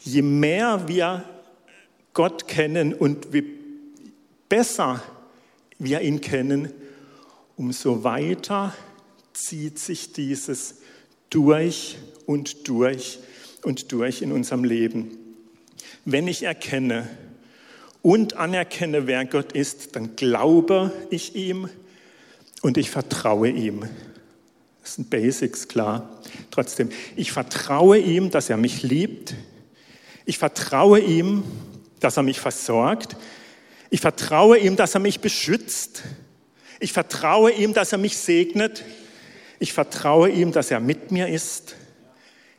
Je 0.00 0.22
mehr 0.22 0.88
wir 0.88 1.24
Gott 2.14 2.48
kennen 2.48 2.94
und 2.94 3.32
wie 3.32 3.44
besser 4.48 5.02
wir 5.78 6.00
ihn 6.00 6.20
kennen, 6.20 6.72
umso 7.56 8.02
weiter 8.04 8.74
zieht 9.32 9.78
sich 9.78 10.12
dieses 10.12 10.76
durch 11.30 11.98
und 12.26 12.68
durch 12.68 13.20
und 13.62 13.92
durch 13.92 14.22
in 14.22 14.32
unserem 14.32 14.64
Leben. 14.64 15.16
Wenn 16.04 16.26
ich 16.26 16.42
erkenne 16.42 17.08
und 18.02 18.34
anerkenne, 18.34 19.06
wer 19.06 19.24
Gott 19.24 19.52
ist, 19.52 19.94
dann 19.94 20.16
glaube 20.16 20.92
ich 21.10 21.34
ihm 21.34 21.68
und 22.62 22.76
ich 22.76 22.90
vertraue 22.90 23.48
ihm. 23.48 23.88
Das 24.82 24.94
sind 24.94 25.10
Basics, 25.10 25.68
klar. 25.68 26.20
Trotzdem, 26.50 26.90
ich 27.14 27.32
vertraue 27.32 27.98
ihm, 27.98 28.30
dass 28.30 28.50
er 28.50 28.56
mich 28.56 28.82
liebt. 28.82 29.34
Ich 30.24 30.38
vertraue 30.38 31.00
ihm, 31.00 31.44
dass 32.00 32.16
er 32.16 32.22
mich 32.22 32.40
versorgt. 32.40 33.16
Ich 33.90 34.00
vertraue 34.00 34.58
ihm, 34.58 34.76
dass 34.76 34.94
er 34.94 35.00
mich 35.00 35.20
beschützt. 35.20 36.02
Ich 36.80 36.92
vertraue 36.92 37.52
ihm, 37.52 37.74
dass 37.74 37.92
er 37.92 37.98
mich 37.98 38.16
segnet. 38.16 38.84
Ich 39.58 39.72
vertraue 39.72 40.30
ihm, 40.30 40.52
dass 40.52 40.70
er 40.70 40.80
mit 40.80 41.10
mir 41.10 41.28
ist. 41.28 41.74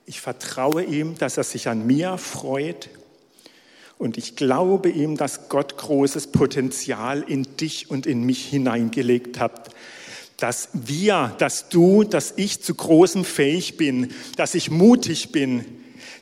Ich 0.05 0.21
vertraue 0.21 0.83
ihm, 0.83 1.17
dass 1.17 1.37
er 1.37 1.43
sich 1.43 1.67
an 1.67 1.85
mir 1.85 2.17
freut. 2.17 2.89
Und 3.99 4.17
ich 4.17 4.37
glaube 4.37 4.89
ihm, 4.89 5.17
dass 5.17 5.49
Gott 5.49 5.77
großes 5.77 6.27
Potenzial 6.27 7.21
in 7.21 7.45
dich 7.57 7.91
und 7.91 8.07
in 8.07 8.23
mich 8.23 8.45
hineingelegt 8.45 9.41
hat. 9.41 9.75
Dass 10.37 10.69
wir, 10.71 11.35
dass 11.37 11.67
du, 11.67 12.05
dass 12.05 12.33
ich 12.37 12.61
zu 12.61 12.73
großem 12.73 13.25
fähig 13.25 13.75
bin, 13.75 14.13
dass 14.37 14.55
ich 14.55 14.71
mutig 14.71 15.33
bin, 15.33 15.65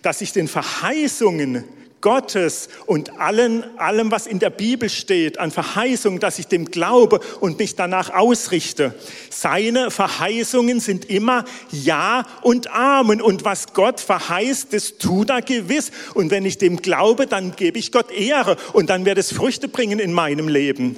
dass 0.02 0.22
ich 0.22 0.34
den 0.34 0.48
Verheißungen 0.48 1.66
Gottes 2.02 2.70
und 2.86 3.20
allen, 3.20 3.64
allem, 3.80 4.12
was 4.12 4.28
in 4.28 4.40
der 4.40 4.50
Bibel 4.50 4.90
steht, 4.90 5.40
an 5.40 5.52
Verheißungen, 5.52 6.20
dass 6.20 6.38
ich 6.38 6.48
dem 6.48 6.66
glaube 6.66 7.20
und 7.40 7.58
mich 7.58 7.76
danach 7.76 8.12
ausrichte. 8.12 8.94
Seine 9.30 9.90
Verheißungen 9.90 10.80
sind 10.80 11.06
immer 11.10 11.46
Ja 11.72 12.26
und 12.44 12.72
Amen. 12.72 13.22
Und 13.22 13.46
was 13.46 13.74
Gott 13.74 14.00
verheißt, 14.00 14.74
das 14.74 14.98
tut 14.98 15.30
er 15.30 15.42
gewiss. 15.42 15.92
Und 16.14 16.30
wenn 16.30 16.46
ich 16.46 16.58
dem 16.58 16.78
glaube, 16.78 17.26
dann 17.26 17.56
gebe 17.56 17.80
ich 17.80 17.92
Gott 17.92 18.12
Ehre 18.12 18.58
und 18.74 18.90
dann 18.90 19.06
wird 19.06 19.18
es 19.18 19.34
Früchte 19.34 19.68
bringen 19.68 20.00
in 20.00 20.14
meinem 20.14 20.48
Leben. 20.48 20.98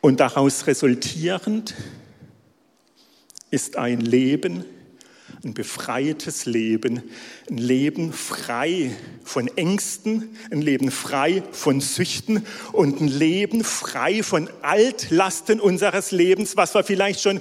Und 0.00 0.20
daraus 0.20 0.68
resultierend 0.68 1.74
ist 3.50 3.76
ein 3.76 4.00
Leben, 4.00 4.64
ein 5.46 5.54
befreites 5.54 6.44
Leben, 6.44 7.02
ein 7.48 7.56
Leben 7.56 8.12
frei 8.12 8.90
von 9.22 9.48
Ängsten, 9.56 10.36
ein 10.50 10.60
Leben 10.60 10.90
frei 10.90 11.42
von 11.52 11.80
Süchten 11.80 12.44
und 12.72 13.00
ein 13.00 13.06
Leben 13.06 13.62
frei 13.62 14.24
von 14.24 14.50
Altlasten 14.62 15.60
unseres 15.60 16.10
Lebens, 16.10 16.56
was 16.56 16.74
wir 16.74 16.82
vielleicht 16.82 17.20
schon 17.20 17.40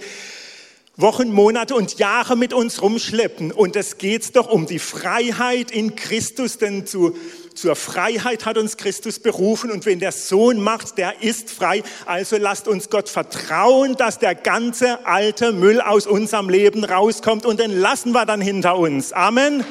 Wochen, 0.98 1.30
Monate 1.30 1.76
und 1.76 2.00
Jahre 2.00 2.38
mit 2.38 2.54
uns 2.54 2.82
rumschleppen. 2.82 3.52
Und 3.52 3.76
es 3.76 3.98
geht 3.98 4.36
doch 4.36 4.50
um 4.50 4.66
die 4.66 4.80
Freiheit 4.80 5.72
in 5.72 5.96
Christus, 5.96 6.58
denn 6.58 6.86
zu, 6.86 7.18
zur 7.54 7.76
Freiheit 7.76 8.46
hat 8.46 8.58
uns 8.58 8.78
Christus 8.78 9.20
berufen. 9.20 9.72
Und 9.72 9.86
wenn 9.86 10.00
der 10.00 10.14
Sohn 10.14 10.62
macht, 10.62 10.98
der 10.98 11.22
ist 11.22 11.52
frei. 11.52 11.84
Also 12.06 12.38
lasst 12.38 12.70
uns 12.70 12.90
Gott 12.90 13.10
vertrauen, 13.10 13.96
dass 13.98 14.20
der 14.20 14.36
ganze 14.36 15.06
alte 15.06 15.52
Müll 15.52 15.82
aus 15.82 16.08
unserem 16.08 16.48
Leben 16.50 16.86
rauskommt 16.86 17.46
und 17.46 17.60
den 17.60 17.72
lassen 17.72 18.14
wir 18.14 18.26
dann 18.26 18.40
hinter 18.40 18.78
uns. 18.78 19.12
Amen. 19.12 19.66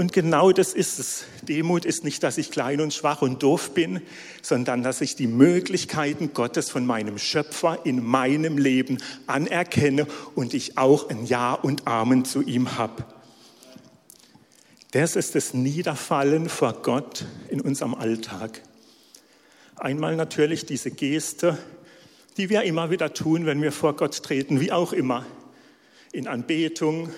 Und 0.00 0.14
genau 0.14 0.50
das 0.50 0.72
ist 0.72 0.98
es. 0.98 1.24
Demut 1.42 1.84
ist 1.84 2.04
nicht, 2.04 2.22
dass 2.22 2.38
ich 2.38 2.50
klein 2.50 2.80
und 2.80 2.94
schwach 2.94 3.20
und 3.20 3.42
doof 3.42 3.74
bin, 3.74 4.00
sondern 4.40 4.82
dass 4.82 5.02
ich 5.02 5.14
die 5.14 5.26
Möglichkeiten 5.26 6.32
Gottes 6.32 6.70
von 6.70 6.86
meinem 6.86 7.18
Schöpfer 7.18 7.84
in 7.84 8.02
meinem 8.02 8.56
Leben 8.56 8.96
anerkenne 9.26 10.06
und 10.34 10.54
ich 10.54 10.78
auch 10.78 11.10
ein 11.10 11.26
Ja 11.26 11.52
und 11.52 11.86
Amen 11.86 12.24
zu 12.24 12.40
ihm 12.40 12.78
habe. 12.78 13.04
Das 14.92 15.16
ist 15.16 15.34
das 15.34 15.52
Niederfallen 15.52 16.48
vor 16.48 16.80
Gott 16.80 17.26
in 17.50 17.60
unserem 17.60 17.94
Alltag. 17.94 18.62
Einmal 19.76 20.16
natürlich 20.16 20.64
diese 20.64 20.92
Geste, 20.92 21.58
die 22.38 22.48
wir 22.48 22.62
immer 22.62 22.90
wieder 22.90 23.12
tun, 23.12 23.44
wenn 23.44 23.60
wir 23.60 23.70
vor 23.70 23.96
Gott 23.96 24.22
treten, 24.22 24.60
wie 24.60 24.72
auch 24.72 24.94
immer. 24.94 25.26
In 26.10 26.26
Anbetung, 26.26 27.10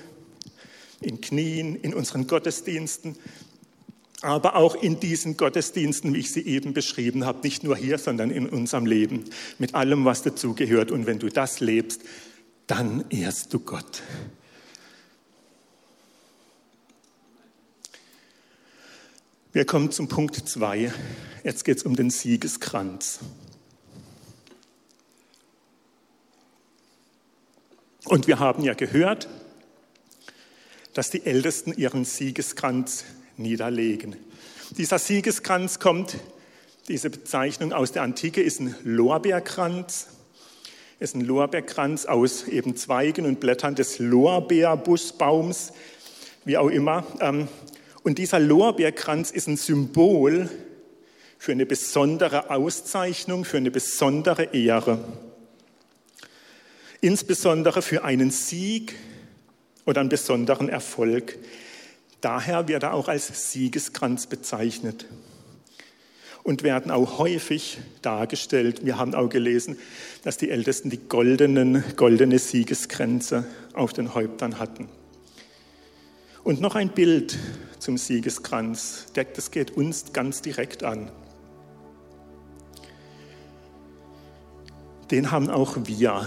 in 1.03 1.21
Knien, 1.21 1.77
in 1.77 1.95
unseren 1.95 2.27
Gottesdiensten, 2.27 3.17
aber 4.23 4.55
auch 4.57 4.77
in 4.77 5.01
diesen 5.01 5.37
Gottesdiensten, 5.37 6.15
wie 6.15 6.19
ich 6.19 6.33
sie 6.33 6.47
eben 6.47 6.73
beschrieben 6.73 7.27
habe, 7.27 7.41
nicht 7.43 7.65
nur 7.65 7.77
hier, 7.77 7.99
sondern 7.99 8.31
in 8.31 8.49
unserem 8.49 8.87
Leben, 8.87 9.25
mit 9.59 9.75
allem, 9.75 10.05
was 10.05 10.23
dazugehört. 10.23 10.93
Und 10.93 11.07
wenn 11.07 11.19
du 11.19 11.29
das 11.29 11.61
lebst, 11.61 12.03
dann 12.69 13.05
ehrst 13.11 13.53
du 13.53 13.59
Gott. 13.59 14.03
Wir 19.53 19.67
kommen 19.67 19.91
zum 19.91 20.09
Punkt 20.09 20.37
2. 20.37 20.93
Jetzt 21.45 21.65
geht 21.65 21.79
es 21.79 21.83
um 21.83 21.95
den 21.97 22.09
Siegeskranz. 22.09 23.19
Und 28.05 28.27
wir 28.29 28.39
haben 28.39 28.63
ja 28.63 28.75
gehört, 28.75 29.29
dass 30.95 31.11
die 31.11 31.25
Ältesten 31.25 31.73
ihren 31.73 32.05
Siegeskranz 32.05 33.05
niederlegen. 33.37 34.17
Dieser 34.77 34.99
Siegeskranz 34.99 35.79
kommt, 35.79 36.17
diese 36.89 37.11
Bezeichnung 37.11 37.73
aus 37.73 37.93
der 37.93 38.03
Antike 38.03 38.43
ist 38.43 38.61
ein 38.61 38.75
Lorbeerkranz, 38.85 40.09
ist 40.99 41.15
ein 41.15 41.21
Lorbeerkranz 41.23 42.07
aus 42.07 42.49
eben 42.49 42.77
Zweigen 42.77 43.27
und 43.27 43.41
Blättern 43.41 43.75
des 43.75 43.99
Lorbeerbuschbaums, 43.99 45.73
wie 46.45 46.57
auch 46.57 46.69
immer. 46.69 47.07
Ähm, 47.21 47.49
und 48.03 48.19
dieser 48.19 48.41
Lorbeerkranz 48.41 49.31
ist 49.31 49.47
ein 49.47 49.57
Symbol 49.57 50.49
für 51.39 51.53
eine 51.53 51.67
besondere 51.67 52.51
Auszeichnung, 52.51 53.45
für 53.45 53.57
eine 53.57 53.71
besondere 53.71 54.55
Ehre. 54.55 54.99
Insbesondere 57.01 57.83
für 57.83 58.05
einen 58.05 58.31
Sieg, 58.31 58.95
oder 59.87 60.01
einen 60.01 60.09
besonderen 60.09 60.69
Erfolg. 60.69 61.39
Daher 62.21 62.69
wird 62.69 62.85
er 62.85 62.95
auch 62.95 63.09
als 63.09 63.53
Siegeskranz 63.53 64.27
bezeichnet 64.27 65.07
und 66.45 66.63
werden 66.63 66.91
auch 66.91 67.19
häufig 67.19 67.79
dargestellt. 68.01 68.85
Wir 68.85 68.99
haben 68.99 69.15
auch 69.15 69.29
gelesen, 69.29 69.79
dass 70.25 70.37
die 70.37 70.51
Ältesten 70.51 70.91
die 70.91 70.99
goldenen, 70.99 71.85
goldene 71.97 72.39
Siegeskränze 72.39 73.47
auf 73.75 73.93
den 73.93 74.15
Häuptern 74.15 74.59
hatten. 74.59 74.89
Und 76.45 76.61
noch 76.61 76.75
ein 76.75 76.91
Bild 76.91 77.39
zum 77.79 77.99
Siegeskranz. 77.99 79.07
Das 79.15 79.51
geht 79.51 79.73
uns 79.73 80.13
ganz 80.13 80.43
direkt 80.43 80.83
an. 80.83 81.11
Den 85.11 85.31
haben 85.31 85.51
auch 85.51 85.77
wir 85.85 86.27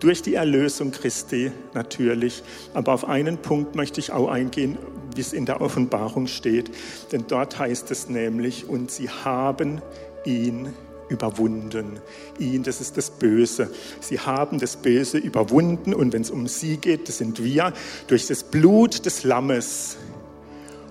durch 0.00 0.22
die 0.22 0.34
Erlösung 0.34 0.90
Christi 0.90 1.52
natürlich. 1.72 2.42
Aber 2.74 2.92
auf 2.92 3.08
einen 3.08 3.38
Punkt 3.38 3.74
möchte 3.74 4.00
ich 4.00 4.12
auch 4.12 4.28
eingehen, 4.28 4.78
wie 5.14 5.20
es 5.20 5.32
in 5.32 5.46
der 5.46 5.60
Offenbarung 5.60 6.26
steht. 6.26 6.70
Denn 7.12 7.24
dort 7.28 7.58
heißt 7.58 7.90
es 7.90 8.08
nämlich, 8.08 8.68
und 8.68 8.90
sie 8.90 9.08
haben 9.08 9.80
ihn 10.24 10.72
überwunden. 11.08 12.00
Ihn, 12.38 12.62
das 12.62 12.80
ist 12.80 12.96
das 12.96 13.10
Böse. 13.10 13.70
Sie 14.00 14.18
haben 14.18 14.58
das 14.58 14.76
Böse 14.76 15.18
überwunden 15.18 15.94
und 15.94 16.12
wenn 16.12 16.22
es 16.22 16.30
um 16.30 16.46
sie 16.46 16.76
geht, 16.78 17.08
das 17.08 17.18
sind 17.18 17.42
wir, 17.42 17.72
durch 18.06 18.26
das 18.26 18.42
Blut 18.42 19.06
des 19.06 19.22
Lammes 19.22 19.96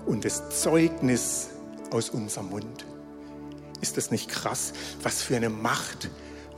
und 0.06 0.24
das 0.24 0.60
Zeugnis 0.60 1.48
aus 1.90 2.10
unserem 2.10 2.50
Mund. 2.50 2.86
Ist 3.80 3.96
das 3.96 4.10
nicht 4.10 4.28
krass, 4.28 4.72
was 5.02 5.22
für 5.22 5.36
eine 5.36 5.50
Macht 5.50 6.10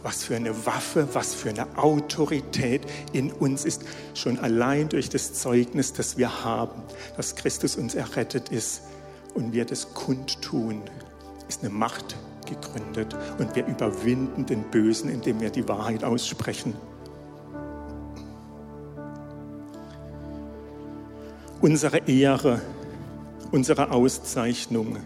was 0.07 0.23
für 0.23 0.37
eine 0.37 0.67
Waffe, 0.67 1.09
was 1.15 1.35
für 1.35 1.49
eine 1.49 1.67
Autorität 1.77 2.83
in 3.13 3.33
uns 3.33 3.65
ist, 3.65 3.83
schon 4.15 4.39
allein 4.39 4.89
durch 4.89 5.09
das 5.09 5.33
Zeugnis, 5.33 5.95
das 5.95 6.17
wir 6.17 6.45
haben, 6.45 6.81
dass 7.17 7.35
Christus 7.35 7.75
uns 7.75 7.97
errettet 7.97 8.51
ist 8.51 8.83
und 9.35 9.53
wir 9.53 9.65
das 9.65 9.95
kundtun, 9.95 10.81
ist 11.49 11.65
eine 11.65 11.71
Macht 11.71 12.15
gegründet 12.47 13.17
und 13.41 13.57
wir 13.57 13.67
überwinden 13.67 14.47
den 14.47 14.63
Bösen, 14.71 15.11
indem 15.11 15.41
wir 15.41 15.51
die 15.51 15.67
Wahrheit 15.67 16.05
aussprechen. 16.05 16.75
Unsere 21.61 21.99
Ehre, 22.07 22.63
unsere 23.51 23.91
Auszeichnung, 23.91 24.99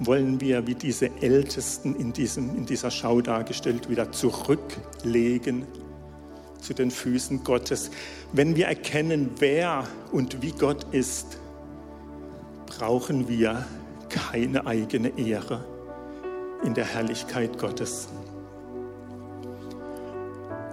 wollen 0.00 0.40
wir, 0.40 0.66
wie 0.66 0.74
diese 0.74 1.10
Ältesten 1.20 1.94
in, 1.94 2.12
diesem, 2.12 2.56
in 2.56 2.66
dieser 2.66 2.90
Schau 2.90 3.20
dargestellt, 3.20 3.88
wieder 3.88 4.10
zurücklegen 4.10 5.66
zu 6.60 6.74
den 6.74 6.90
Füßen 6.90 7.44
Gottes. 7.44 7.90
Wenn 8.32 8.56
wir 8.56 8.66
erkennen, 8.66 9.30
wer 9.38 9.86
und 10.10 10.42
wie 10.42 10.52
Gott 10.52 10.86
ist, 10.92 11.38
brauchen 12.66 13.28
wir 13.28 13.66
keine 14.08 14.66
eigene 14.66 15.16
Ehre 15.18 15.64
in 16.64 16.74
der 16.74 16.86
Herrlichkeit 16.86 17.58
Gottes. 17.58 18.08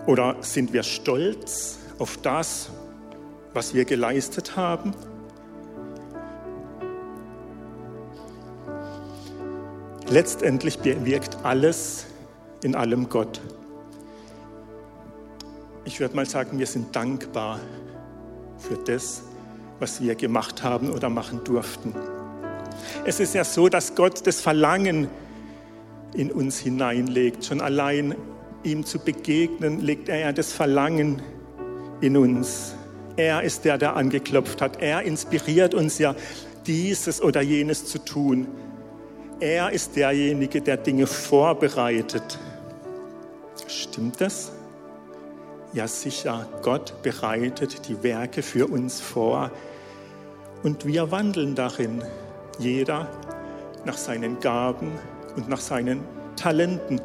Oder 0.05 0.37
sind 0.39 0.71
wir 0.71 0.83
stolz 0.83 1.79
auf 1.99 2.17
das, 2.17 2.69
was 3.53 3.73
wir 3.73 3.83
geleistet 3.83 4.55
haben? 4.55 4.93
Letztendlich 10.09 10.79
bewirkt 10.79 11.37
alles 11.43 12.05
in 12.63 12.75
allem 12.75 13.09
Gott. 13.09 13.41
Ich 15.83 15.99
würde 15.99 16.15
mal 16.15 16.25
sagen, 16.25 16.59
wir 16.59 16.65
sind 16.65 16.95
dankbar 16.95 17.59
für 18.57 18.77
das, 18.77 19.23
was 19.79 20.01
wir 20.01 20.15
gemacht 20.15 20.63
haben 20.63 20.91
oder 20.91 21.09
machen 21.09 21.43
durften. 21.43 21.93
Es 23.05 23.19
ist 23.19 23.35
ja 23.35 23.43
so, 23.43 23.67
dass 23.67 23.95
Gott 23.95 24.25
das 24.25 24.39
Verlangen 24.39 25.09
in 26.13 26.31
uns 26.31 26.57
hineinlegt. 26.57 27.43
Schon 27.43 27.59
allein 27.59 28.15
ihm 28.63 28.85
zu 28.85 28.99
begegnen, 28.99 29.81
legt 29.81 30.07
er 30.07 30.19
ja 30.19 30.31
das 30.31 30.53
Verlangen 30.53 31.21
in 31.99 32.15
uns. 32.15 32.75
Er 33.17 33.43
ist 33.43 33.65
der, 33.65 33.77
der 33.77 33.97
angeklopft 33.97 34.61
hat. 34.61 34.81
Er 34.81 35.01
inspiriert 35.01 35.73
uns 35.73 35.97
ja, 35.97 36.15
dieses 36.65 37.21
oder 37.21 37.41
jenes 37.41 37.85
zu 37.85 37.99
tun. 37.99 38.47
Er 39.39 39.71
ist 39.71 39.95
derjenige, 39.95 40.61
der 40.61 40.77
Dinge 40.77 41.05
vorbereitet. 41.05 42.39
Stimmt 43.67 44.19
das? 44.19 44.51
Ja 45.73 45.87
sicher, 45.87 46.47
Gott 46.63 47.03
bereitet 47.03 47.87
die 47.87 48.01
Werke 48.01 48.41
für 48.41 48.65
uns 48.65 48.99
vor 48.99 49.51
und 50.63 50.85
wir 50.87 51.11
wandeln 51.11 51.53
darin, 51.53 52.01
jeder 52.57 53.07
nach 53.85 53.97
seinen 53.97 54.39
Gaben 54.39 54.91
und 55.35 55.47
nach 55.47 55.59
seinen 55.59 56.03
Talenten 56.35 56.99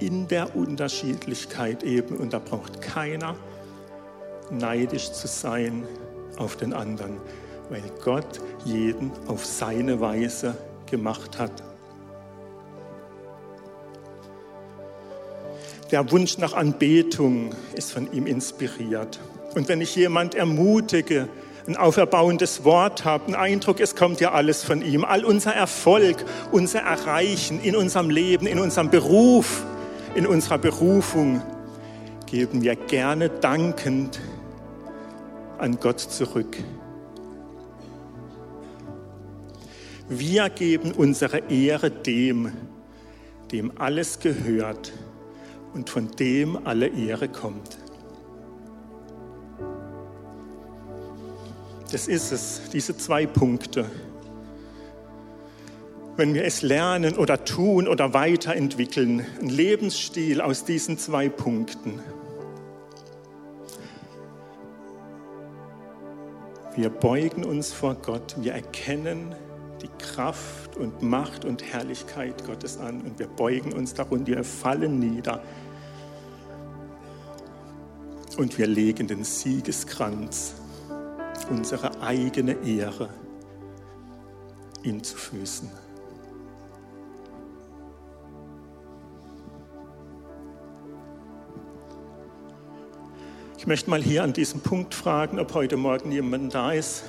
in 0.00 0.26
der 0.26 0.56
Unterschiedlichkeit 0.56 1.84
eben. 1.84 2.16
Und 2.16 2.32
da 2.32 2.40
braucht 2.40 2.82
keiner 2.82 3.36
neidisch 4.50 5.12
zu 5.12 5.28
sein 5.28 5.86
auf 6.36 6.56
den 6.56 6.72
anderen, 6.72 7.18
weil 7.70 7.82
Gott 8.02 8.40
jeden 8.64 9.12
auf 9.28 9.44
seine 9.44 10.00
Weise 10.00 10.56
gemacht 10.86 11.38
hat. 11.38 11.62
Der 15.92 16.10
Wunsch 16.10 16.38
nach 16.38 16.52
Anbetung 16.52 17.54
ist 17.74 17.92
von 17.92 18.12
ihm 18.12 18.26
inspiriert. 18.26 19.20
Und 19.54 19.68
wenn 19.68 19.80
ich 19.80 19.94
jemand 19.94 20.34
ermutige, 20.34 21.28
ein 21.68 21.76
auferbauendes 21.76 22.64
Wort 22.64 23.04
habe, 23.04 23.26
einen 23.26 23.34
Eindruck, 23.36 23.78
es 23.80 23.94
kommt 23.94 24.20
ja 24.20 24.32
alles 24.32 24.64
von 24.64 24.82
ihm. 24.82 25.04
All 25.04 25.24
unser 25.24 25.52
Erfolg, 25.52 26.24
unser 26.50 26.80
Erreichen 26.80 27.60
in 27.60 27.76
unserem 27.76 28.10
Leben, 28.10 28.46
in 28.46 28.58
unserem 28.58 28.90
Beruf, 28.90 29.64
in 30.16 30.26
unserer 30.26 30.58
Berufung 30.58 31.42
geben 32.26 32.62
wir 32.62 32.74
gerne 32.74 33.28
dankend 33.28 34.20
an 35.58 35.78
Gott 35.78 36.00
zurück. 36.00 36.56
Wir 40.08 40.50
geben 40.50 40.92
unsere 40.92 41.38
Ehre 41.48 41.90
dem, 41.90 42.52
dem 43.52 43.72
alles 43.78 44.18
gehört 44.18 44.92
und 45.76 45.90
von 45.90 46.10
dem 46.12 46.66
alle 46.66 46.88
Ehre 46.88 47.28
kommt. 47.28 47.78
Das 51.92 52.08
ist 52.08 52.32
es, 52.32 52.62
diese 52.72 52.96
zwei 52.96 53.26
Punkte. 53.26 53.84
Wenn 56.16 56.32
wir 56.32 56.44
es 56.44 56.62
lernen 56.62 57.16
oder 57.16 57.44
tun 57.44 57.86
oder 57.86 58.14
weiterentwickeln, 58.14 59.24
ein 59.40 59.50
Lebensstil 59.50 60.40
aus 60.40 60.64
diesen 60.64 60.96
zwei 60.96 61.28
Punkten. 61.28 62.00
Wir 66.74 66.88
beugen 66.88 67.44
uns 67.44 67.72
vor 67.72 67.94
Gott, 67.96 68.34
wir 68.38 68.52
erkennen 68.52 69.34
die 69.82 69.88
Kraft 69.98 70.76
und 70.76 71.02
Macht 71.02 71.44
und 71.44 71.62
Herrlichkeit 71.62 72.46
Gottes 72.46 72.78
an 72.78 73.02
und 73.02 73.18
wir 73.18 73.26
beugen 73.26 73.74
uns 73.74 73.92
darunter, 73.92 74.26
wir 74.28 74.44
fallen 74.44 74.98
nieder 74.98 75.42
und 78.36 78.58
wir 78.58 78.66
legen 78.66 79.06
den 79.06 79.24
Siegeskranz 79.24 80.54
unsere 81.50 82.00
eigene 82.00 82.52
Ehre 82.64 83.08
ihm 84.82 85.02
zu 85.02 85.16
Füßen. 85.16 85.70
Ich 93.58 93.66
möchte 93.66 93.90
mal 93.90 94.02
hier 94.02 94.22
an 94.22 94.32
diesem 94.32 94.60
Punkt 94.60 94.94
fragen, 94.94 95.40
ob 95.40 95.54
heute 95.54 95.76
Morgen 95.76 96.12
jemand 96.12 96.54
da 96.54 96.72
ist, 96.72 97.02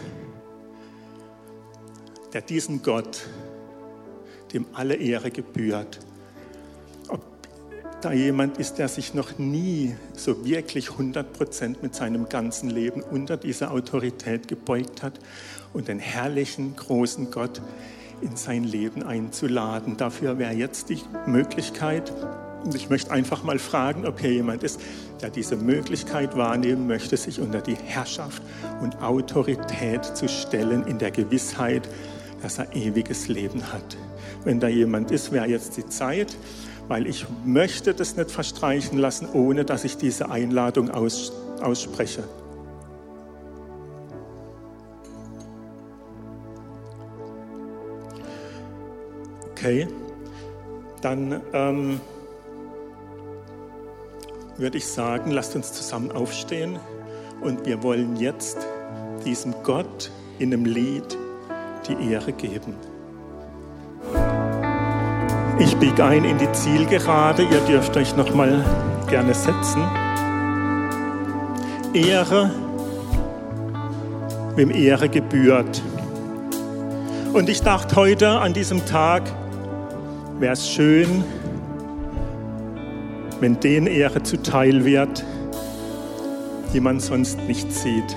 der 2.34 2.42
diesen 2.42 2.82
Gott, 2.82 3.28
dem 4.54 4.66
alle 4.74 4.96
Ehre 4.96 5.30
gebührt, 5.30 6.00
da 8.02 8.12
jemand 8.12 8.58
ist, 8.58 8.76
der 8.76 8.88
sich 8.88 9.14
noch 9.14 9.38
nie 9.40 9.96
so 10.16 10.46
wirklich 10.46 10.92
100 10.92 11.34
Prozent 11.34 11.82
mit 11.82 11.96
seinem 11.96 12.30
ganzen 12.30 12.70
Leben 12.70 13.02
unter 13.02 13.38
diese 13.38 13.72
Autorität 13.72 14.48
gebeugt 14.48 15.02
hat 15.02 15.20
und 15.74 15.88
den 15.88 16.00
herrlichen, 16.00 16.76
großen 16.76 17.32
Gott 17.32 17.62
in 18.22 18.36
sein 18.36 18.64
Leben 18.64 19.04
einzuladen. 19.04 19.98
Dafür 19.98 20.38
wäre 20.38 20.54
jetzt 20.54 20.90
die 20.90 21.00
Möglichkeit. 21.26 22.14
Und 22.64 22.76
ich 22.76 22.90
möchte 22.90 23.12
einfach 23.12 23.44
mal 23.44 23.60
fragen, 23.60 24.06
ob 24.06 24.20
hier 24.20 24.34
jemand 24.34 24.64
ist, 24.64 24.80
der 25.22 25.30
diese 25.30 25.56
Möglichkeit 25.56 26.36
wahrnehmen 26.36 26.88
möchte, 26.88 27.16
sich 27.18 27.40
unter 27.40 27.62
die 27.62 27.76
Herrschaft 27.76 28.42
und 28.82 29.02
Autorität 29.02 30.04
zu 30.04 30.28
stellen, 30.28 30.86
in 30.86 30.98
der 30.98 31.12
Gewissheit, 31.12 31.88
dass 32.42 32.60
er 32.60 32.76
ewiges 32.76 33.28
Leben 33.28 33.72
hat. 33.72 33.98
Wenn 34.44 34.60
da 34.60 34.68
jemand 34.68 35.12
ist, 35.12 35.32
wäre 35.32 35.48
jetzt 35.48 35.78
die 35.78 35.88
Zeit 35.88 36.36
weil 36.88 37.08
ich 37.08 37.26
möchte 37.46 37.94
das 37.94 38.16
nicht 38.16 38.32
verstreichen 38.32 38.98
lassen, 38.98 39.28
ohne 39.34 39.66
dass 39.66 39.84
ich 39.84 39.98
diese 39.98 40.30
Einladung 40.30 40.90
aus, 40.90 41.34
ausspreche. 41.62 42.24
Okay, 49.52 49.88
dann 51.02 51.42
ähm, 51.52 52.00
würde 54.58 54.78
ich 54.78 54.88
sagen, 54.88 55.32
lasst 55.32 55.56
uns 55.56 55.74
zusammen 55.74 56.12
aufstehen 56.12 56.80
und 57.42 57.66
wir 57.66 57.84
wollen 57.84 58.16
jetzt 58.16 58.58
diesem 59.26 59.54
Gott 59.64 60.12
in 60.40 60.54
einem 60.54 60.66
Lied 60.66 61.18
die 61.88 62.12
Ehre 62.12 62.34
geben. 62.34 62.76
Ich 65.60 65.76
biege 65.78 66.06
ein 66.06 66.24
in 66.24 66.38
die 66.38 66.52
Zielgerade. 66.52 67.42
Ihr 67.42 67.60
dürft 67.62 67.98
euch 67.98 68.16
noch 68.16 68.32
mal 68.36 68.64
gerne 69.10 69.34
setzen. 69.34 69.82
Ehre, 71.96 72.52
wem 74.56 74.70
Ehre 74.70 75.10
gebührt. 75.10 75.82
Und 77.34 77.50
ich 77.50 77.64
dachte 77.64 77.96
heute 77.96 78.30
an 78.30 78.54
diesem 78.54 78.86
Tag, 78.86 79.24
wäre 80.40 80.54
es 80.54 80.70
schön, 80.70 81.24
wenn 83.40 83.60
denen 83.60 83.88
Ehre 83.88 84.22
zuteil 84.22 84.86
wird, 84.86 85.26
die 86.72 86.80
man 86.80 87.00
sonst 87.00 87.40
nicht 87.48 87.74
sieht. 87.74 88.16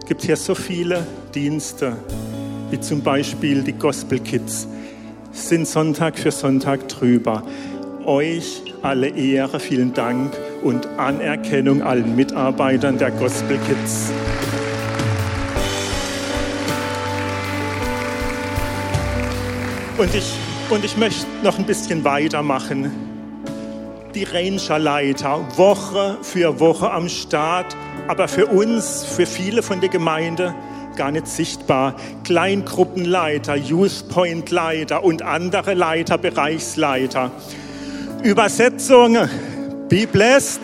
Es 0.00 0.06
gibt 0.06 0.22
hier 0.22 0.36
so 0.36 0.56
viele 0.56 1.06
Dienste, 1.32 1.92
wie 2.70 2.80
zum 2.80 3.02
Beispiel 3.02 3.62
die 3.62 3.74
Gospel 3.74 4.18
Kids 4.18 4.66
sind 5.32 5.66
Sonntag 5.66 6.18
für 6.18 6.30
Sonntag 6.30 6.88
drüber. 6.88 7.42
Euch 8.04 8.62
alle 8.82 9.08
Ehre, 9.08 9.60
vielen 9.60 9.94
Dank 9.94 10.32
und 10.62 10.86
Anerkennung 10.98 11.82
allen 11.82 12.16
Mitarbeitern 12.16 12.98
der 12.98 13.10
Gospel 13.12 13.58
Kids. 13.66 14.10
Und 19.98 20.14
ich, 20.14 20.32
und 20.70 20.84
ich 20.84 20.96
möchte 20.96 21.26
noch 21.42 21.58
ein 21.58 21.66
bisschen 21.66 22.04
weitermachen. 22.04 22.90
Die 24.14 24.24
Rangerleiter, 24.24 25.46
Woche 25.56 26.16
für 26.22 26.58
Woche 26.58 26.90
am 26.90 27.08
Start, 27.08 27.76
aber 28.08 28.26
für 28.26 28.46
uns, 28.46 29.04
für 29.04 29.26
viele 29.26 29.62
von 29.62 29.80
der 29.80 29.90
Gemeinde, 29.90 30.54
gar 31.00 31.10
nicht 31.10 31.28
sichtbar. 31.28 31.96
Kleingruppenleiter, 32.24 33.56
Youth 33.56 34.10
Point 34.10 34.50
Leiter 34.50 35.02
und 35.02 35.22
andere 35.22 35.72
Leiter, 35.72 36.18
Bereichsleiter. 36.18 37.30
Übersetzung, 38.22 39.16
be 39.88 40.06
blessed. 40.06 40.60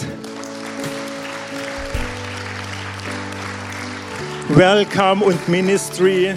Welcome 4.51 5.25
und 5.25 5.49
Ministry 5.49 6.35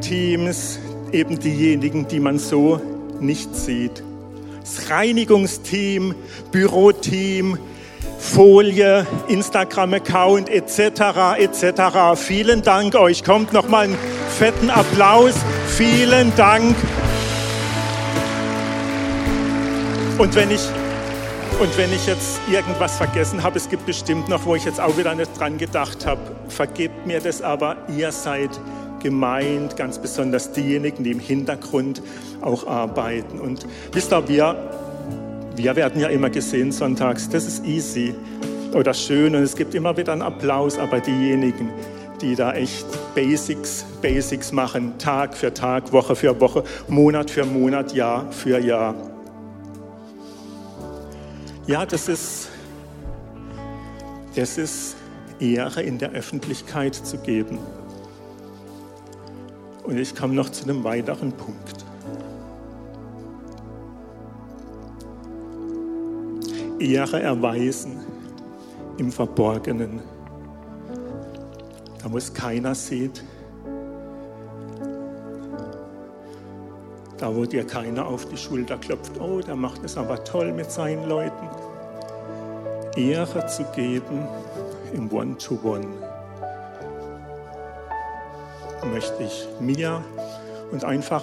Teams, 0.00 0.78
eben 1.12 1.38
diejenigen, 1.38 2.08
die 2.08 2.18
man 2.18 2.38
so 2.38 2.80
nicht 3.20 3.54
sieht. 3.54 4.02
Das 4.60 4.88
Reinigungsteam, 4.88 6.14
Büroteam, 6.50 7.58
Folie, 8.34 9.06
Instagram-Account 9.28 10.50
etc. 10.50 11.38
etc. 11.38 12.16
Vielen 12.16 12.62
Dank 12.62 12.94
euch. 12.94 13.24
Kommt 13.24 13.52
noch 13.52 13.68
mal 13.68 13.84
einen 13.84 13.98
fetten 14.36 14.68
Applaus. 14.68 15.34
Vielen 15.68 16.34
Dank. 16.36 16.76
Und 20.18 20.34
wenn 20.34 20.50
ich 20.50 20.60
und 21.60 21.78
wenn 21.78 21.90
ich 21.90 22.06
jetzt 22.06 22.38
irgendwas 22.52 22.98
vergessen 22.98 23.42
habe, 23.42 23.56
es 23.56 23.70
gibt 23.70 23.86
bestimmt 23.86 24.28
noch, 24.28 24.44
wo 24.44 24.54
ich 24.54 24.66
jetzt 24.66 24.78
auch 24.78 24.98
wieder 24.98 25.14
nicht 25.14 25.38
dran 25.38 25.56
gedacht 25.56 26.04
habe, 26.04 26.20
vergebt 26.48 27.06
mir 27.06 27.18
das 27.20 27.40
aber, 27.40 27.78
ihr 27.96 28.12
seid 28.12 28.50
gemeint, 29.02 29.74
ganz 29.74 29.98
besonders 29.98 30.52
diejenigen, 30.52 31.02
die 31.04 31.12
im 31.12 31.20
Hintergrund 31.20 32.02
auch 32.42 32.66
arbeiten. 32.66 33.40
Und 33.40 33.66
wisst 33.92 34.12
ihr, 34.12 34.28
wir 34.28 34.85
wir 35.56 35.74
werden 35.74 36.00
ja 36.00 36.08
immer 36.08 36.28
gesehen 36.28 36.70
sonntags, 36.70 37.28
das 37.28 37.46
ist 37.46 37.64
easy 37.64 38.14
oder 38.74 38.92
schön 38.92 39.34
und 39.34 39.42
es 39.42 39.56
gibt 39.56 39.74
immer 39.74 39.96
wieder 39.96 40.12
einen 40.12 40.22
Applaus, 40.22 40.78
aber 40.78 41.00
diejenigen, 41.00 41.70
die 42.20 42.34
da 42.34 42.52
echt 42.52 42.86
Basics, 43.14 43.86
Basics 44.02 44.52
machen, 44.52 44.98
Tag 44.98 45.34
für 45.34 45.52
Tag, 45.52 45.92
Woche 45.92 46.14
für 46.14 46.38
Woche, 46.40 46.62
Monat 46.88 47.30
für 47.30 47.46
Monat, 47.46 47.94
Jahr 47.94 48.30
für 48.32 48.58
Jahr. 48.58 48.94
Ja, 51.66 51.86
das 51.86 52.08
ist, 52.08 52.48
das 54.34 54.58
ist 54.58 54.96
Ehre 55.40 55.82
in 55.82 55.98
der 55.98 56.12
Öffentlichkeit 56.12 56.94
zu 56.94 57.18
geben. 57.18 57.58
Und 59.84 59.98
ich 59.98 60.14
komme 60.14 60.34
noch 60.34 60.50
zu 60.50 60.64
einem 60.64 60.84
weiteren 60.84 61.32
Punkt. 61.32 61.85
Ehre 66.78 67.22
erweisen 67.22 68.00
im 68.98 69.10
Verborgenen, 69.10 70.00
da 72.02 72.12
wo 72.12 72.18
es 72.18 72.32
keiner 72.32 72.74
sieht, 72.74 73.24
da 77.16 77.34
wo 77.34 77.46
dir 77.46 77.66
keiner 77.66 78.06
auf 78.06 78.26
die 78.26 78.36
Schulter 78.36 78.76
klopft, 78.76 79.18
oh, 79.18 79.40
der 79.40 79.56
macht 79.56 79.84
es 79.84 79.96
aber 79.96 80.22
toll 80.22 80.52
mit 80.52 80.70
seinen 80.70 81.08
Leuten. 81.08 81.48
Ehre 82.94 83.46
zu 83.46 83.64
geben 83.74 84.26
im 84.92 85.10
One-to-One 85.10 85.86
-One. 85.86 86.06
möchte 88.92 89.22
ich 89.22 89.48
mir 89.60 90.04
und 90.72 90.84
einfach 90.84 91.22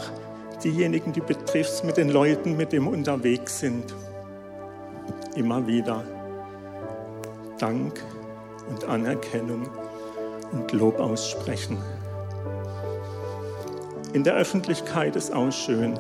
diejenigen, 0.64 1.14
die 1.14 1.22
betrifft, 1.22 1.84
mit 1.84 1.98
den 1.98 2.10
Leuten, 2.10 2.58
mit 2.58 2.72
dem 2.72 2.88
unterwegs 2.88 3.60
sind, 3.60 3.94
immer 5.36 5.66
wieder 5.68 6.04
Dank 7.58 8.04
und 8.70 8.86
Anerkennung 8.86 9.68
und 10.52 10.72
Lob 10.72 11.00
aussprechen. 11.00 11.78
In 14.14 14.24
der 14.24 14.36
Öffentlichkeit 14.36 15.16
ist 15.16 15.34
auch 15.34 15.52
schön, 15.52 15.98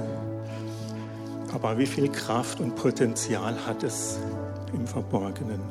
aber 1.53 1.77
wie 1.77 1.85
viel 1.85 2.09
Kraft 2.09 2.59
und 2.59 2.75
Potenzial 2.75 3.55
hat 3.65 3.83
es 3.83 4.19
im 4.73 4.85
Verborgenen? 4.85 5.61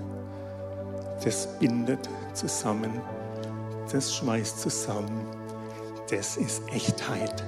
Das 1.24 1.46
bindet 1.58 2.08
zusammen, 2.34 3.00
das 3.92 4.14
schmeißt 4.14 4.60
zusammen, 4.60 5.26
das 6.10 6.36
ist 6.36 6.62
Echtheit. 6.72 7.44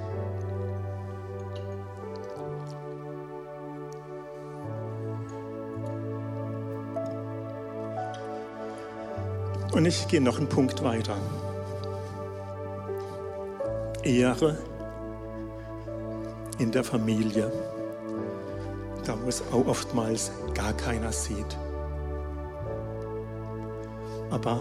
Und 9.74 9.86
ich 9.86 10.06
gehe 10.06 10.20
noch 10.20 10.38
einen 10.38 10.48
Punkt 10.48 10.84
weiter. 10.84 11.16
Ehre 14.04 14.56
in 16.58 16.70
der 16.70 16.84
Familie, 16.84 17.50
da 19.04 19.18
wo 19.20 19.28
es 19.28 19.42
auch 19.52 19.66
oftmals 19.66 20.30
gar 20.54 20.72
keiner 20.74 21.10
sieht. 21.10 21.58
Aber 24.30 24.60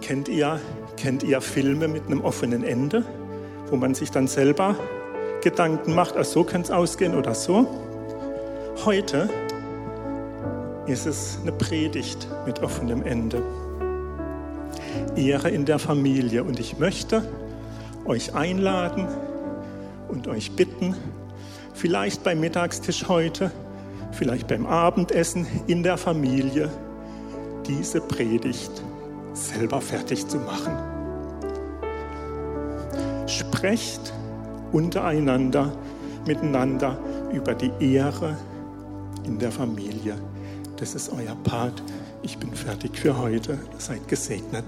kennt 0.00 0.28
ihr, 0.28 0.60
kennt 0.96 1.24
ihr 1.24 1.40
Filme 1.40 1.88
mit 1.88 2.06
einem 2.06 2.20
offenen 2.20 2.62
Ende, 2.62 3.04
wo 3.70 3.76
man 3.76 3.94
sich 3.94 4.12
dann 4.12 4.28
selber 4.28 4.76
Gedanken 5.42 5.96
macht, 5.96 6.14
ach 6.16 6.24
so 6.24 6.44
könnte 6.44 6.68
es 6.68 6.70
ausgehen 6.70 7.16
oder 7.16 7.34
so? 7.34 7.66
Heute 8.84 9.28
ist 10.86 11.06
es 11.06 11.38
eine 11.42 11.50
Predigt 11.50 12.28
mit 12.46 12.62
offenem 12.62 13.02
Ende. 13.02 13.42
Ehre 15.16 15.50
in 15.50 15.64
der 15.64 15.78
Familie. 15.78 16.44
Und 16.44 16.60
ich 16.60 16.78
möchte 16.78 17.22
euch 18.04 18.34
einladen 18.34 19.06
und 20.08 20.28
euch 20.28 20.52
bitten, 20.52 20.94
vielleicht 21.74 22.22
beim 22.22 22.40
Mittagstisch 22.40 23.08
heute, 23.08 23.50
vielleicht 24.12 24.46
beim 24.46 24.66
Abendessen 24.66 25.46
in 25.66 25.82
der 25.82 25.96
Familie, 25.96 26.70
diese 27.66 28.00
Predigt 28.00 28.70
selber 29.32 29.80
fertig 29.80 30.26
zu 30.26 30.38
machen. 30.38 30.72
Sprecht 33.26 34.12
untereinander, 34.72 35.72
miteinander 36.26 36.98
über 37.32 37.54
die 37.54 37.72
Ehre 37.80 38.36
in 39.24 39.38
der 39.38 39.50
Familie. 39.50 40.14
Das 40.76 40.94
ist 40.94 41.10
euer 41.10 41.34
Part. 41.44 41.82
Ich 42.22 42.38
bin 42.38 42.52
fertig 42.54 42.96
für 42.98 43.18
heute. 43.18 43.58
Seid 43.78 44.06
gesegnet. 44.08 44.64